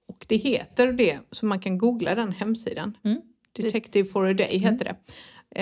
[0.07, 2.97] Och det heter det, så man kan googla den hemsidan.
[3.03, 3.21] Mm.
[3.55, 4.95] Detective for a day heter det.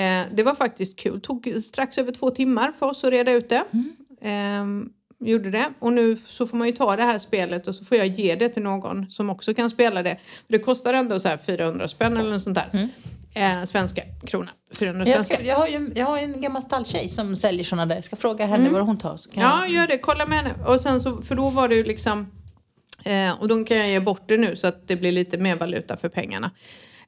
[0.02, 1.22] Eh, det var faktiskt kul.
[1.22, 3.64] tog strax över två timmar för oss att reda ut det.
[3.74, 3.96] Mm.
[4.22, 5.74] Ehm, gjorde det.
[5.80, 8.36] Och nu så får man ju ta det här spelet och så får jag ge
[8.36, 10.18] det till någon som också kan spela det.
[10.48, 12.90] För det kostar ändå så här 400 spänn eller något sånt där.
[13.34, 14.52] Eh, svenska krona.
[14.74, 17.86] 400 Jag, ska, jag, har ju, jag har ju en gammal stalltjej som säljer sådana
[17.86, 17.96] där.
[17.96, 19.20] Jag ska fråga henne vad hon tar.
[19.34, 19.98] Ja, jag, gör det.
[19.98, 20.54] Kolla med henne.
[20.68, 22.32] Och sen så, för då var det ju liksom...
[23.06, 25.56] Eh, och då kan jag ge bort det nu så att det blir lite mer
[25.56, 26.52] valuta för pengarna.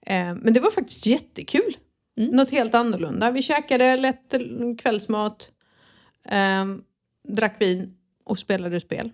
[0.01, 1.77] Eh, men det var faktiskt jättekul.
[2.17, 3.31] Något helt annorlunda.
[3.31, 4.33] Vi käkade lätt
[4.81, 5.49] kvällsmat,
[6.29, 6.65] eh,
[7.27, 7.93] drack vin
[8.25, 9.11] och spelade spel.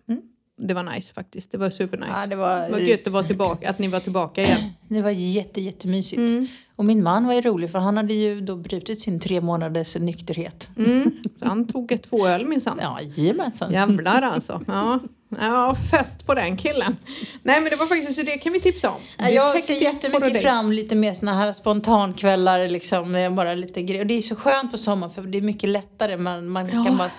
[0.57, 1.51] Det var nice faktiskt.
[1.51, 2.11] Det var supernice.
[2.21, 4.59] Ja, det var- var gött att, vara tillbaka, att ni var tillbaka igen.
[4.89, 6.49] Det var jätte, jättemysigt.
[6.75, 9.95] Och min man var ju rolig för han hade ju då brutit sin tre månaders
[9.95, 10.69] nykterhet.
[10.77, 11.11] Mm.
[11.39, 12.79] Så han tog ett två öl minsann.
[12.81, 13.71] Ja, jajamensan.
[13.73, 14.61] Jävlar alltså.
[14.67, 14.99] Ja.
[15.39, 16.95] ja, fest på den killen.
[17.43, 18.95] Nej men det var faktiskt så det kan vi tipsa om.
[19.17, 23.33] Ja, Jag ser jättemycket fram lite mer såna här spontankvällar liksom.
[23.35, 26.17] Bara lite gre- och det är så skönt på sommaren för det är mycket lättare.
[26.17, 26.85] Man, man Ja.
[26.85, 27.09] kan bara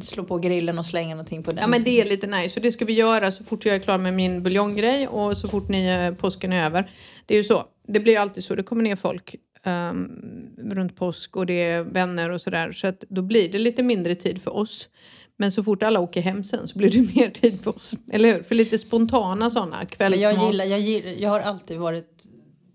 [0.00, 1.58] slå på grillen och slänga någonting på den.
[1.60, 3.78] Ja men det är lite nice för det ska vi göra så fort jag är
[3.78, 6.90] klar med min buljonggrej och så fort ni eh, påsken är över.
[7.26, 7.64] Det är ju så.
[7.86, 8.54] Det blir alltid så.
[8.54, 10.10] Det kommer ner folk ehm,
[10.58, 12.72] runt påsk och det är vänner och sådär.
[12.72, 14.88] Så att då blir det lite mindre tid för oss.
[15.36, 17.94] Men så fort alla åker hem sen så blir det mer tid för oss.
[18.12, 18.42] Eller hur?
[18.42, 20.22] För lite spontana sådana Men kvällsmat.
[20.22, 22.19] jag, gillar, jag, gillar, jag har alltid varit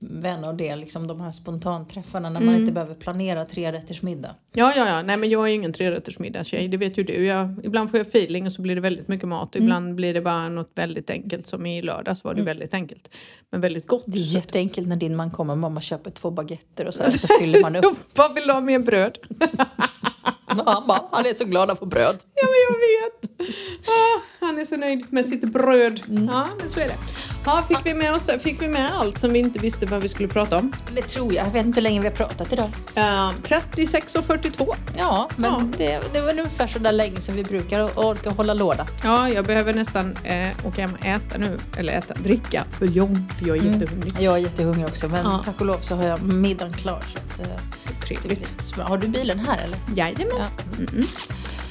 [0.10, 2.53] vän av det, liksom de här spontanträffarna när Mm.
[2.53, 4.36] man inte behöver planera tre rätters middag.
[4.53, 5.01] Ja, ja, ja.
[5.01, 6.68] Nej, men jag är ingen trerättersmiddagstjej.
[6.68, 7.26] Det vet ju du.
[7.26, 9.56] Jag, ibland får jag feeling och så blir det väldigt mycket mat.
[9.56, 11.47] Och ibland blir det bara något väldigt enkelt.
[11.47, 13.10] Som i lördags var det väldigt enkelt.
[13.51, 14.03] Men väldigt gott.
[14.08, 17.28] Det är jätteenkelt när din man kommer, mamma köper två baguetter och så, här, så
[17.39, 17.97] fyller man upp.
[18.16, 19.18] Vad vill du ha med bröd?
[20.47, 22.18] Han, bara, han är så glad att få bröd.
[22.36, 23.49] Ja, men jag vet.
[23.88, 26.01] Ah, han är så nöjd med sitt bröd.
[26.08, 26.95] Ja, men så är det.
[27.46, 30.08] Ja, fick, vi med oss, fick vi med allt som vi inte visste vad vi
[30.08, 30.74] skulle prata om?
[30.96, 31.46] Det tror jag.
[31.48, 32.70] Jag vet inte hur länge vi har pratat idag.
[32.98, 34.76] Uh, 36 och 42.
[34.98, 35.64] Ja, men Ja.
[35.78, 38.88] Det, det var ungefär så där länge som vi brukar orka hålla låda.
[39.04, 41.60] Ja, jag behöver nästan eh, åka hem och äta nu.
[41.78, 43.32] Eller äta, dricka buljong.
[43.39, 44.14] För jag är jättehungrig.
[44.20, 45.41] Jag är jättehungrig också, men Ja.
[45.46, 47.04] tack och lov så har jag middagen klar.
[47.14, 47.56] Så att, eh,
[48.08, 48.74] Trevligt.
[48.78, 49.78] Har du bilen här eller?
[49.96, 50.28] Jajamän.
[50.38, 50.48] Ja.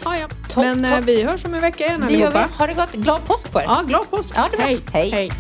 [0.05, 0.27] Ja, ja.
[0.49, 1.05] Topp, Men eh, topp.
[1.09, 2.25] vi hörs om en vecka igen Det gör vi.
[2.39, 2.49] allihopa.
[2.59, 2.93] Ha det gott.
[2.93, 3.65] Glad påsk på er.
[3.65, 4.35] Ja, glad påsk.
[4.37, 4.63] Ja, det.
[4.63, 4.81] Hej.
[4.93, 5.11] Hej.
[5.11, 5.31] Hej.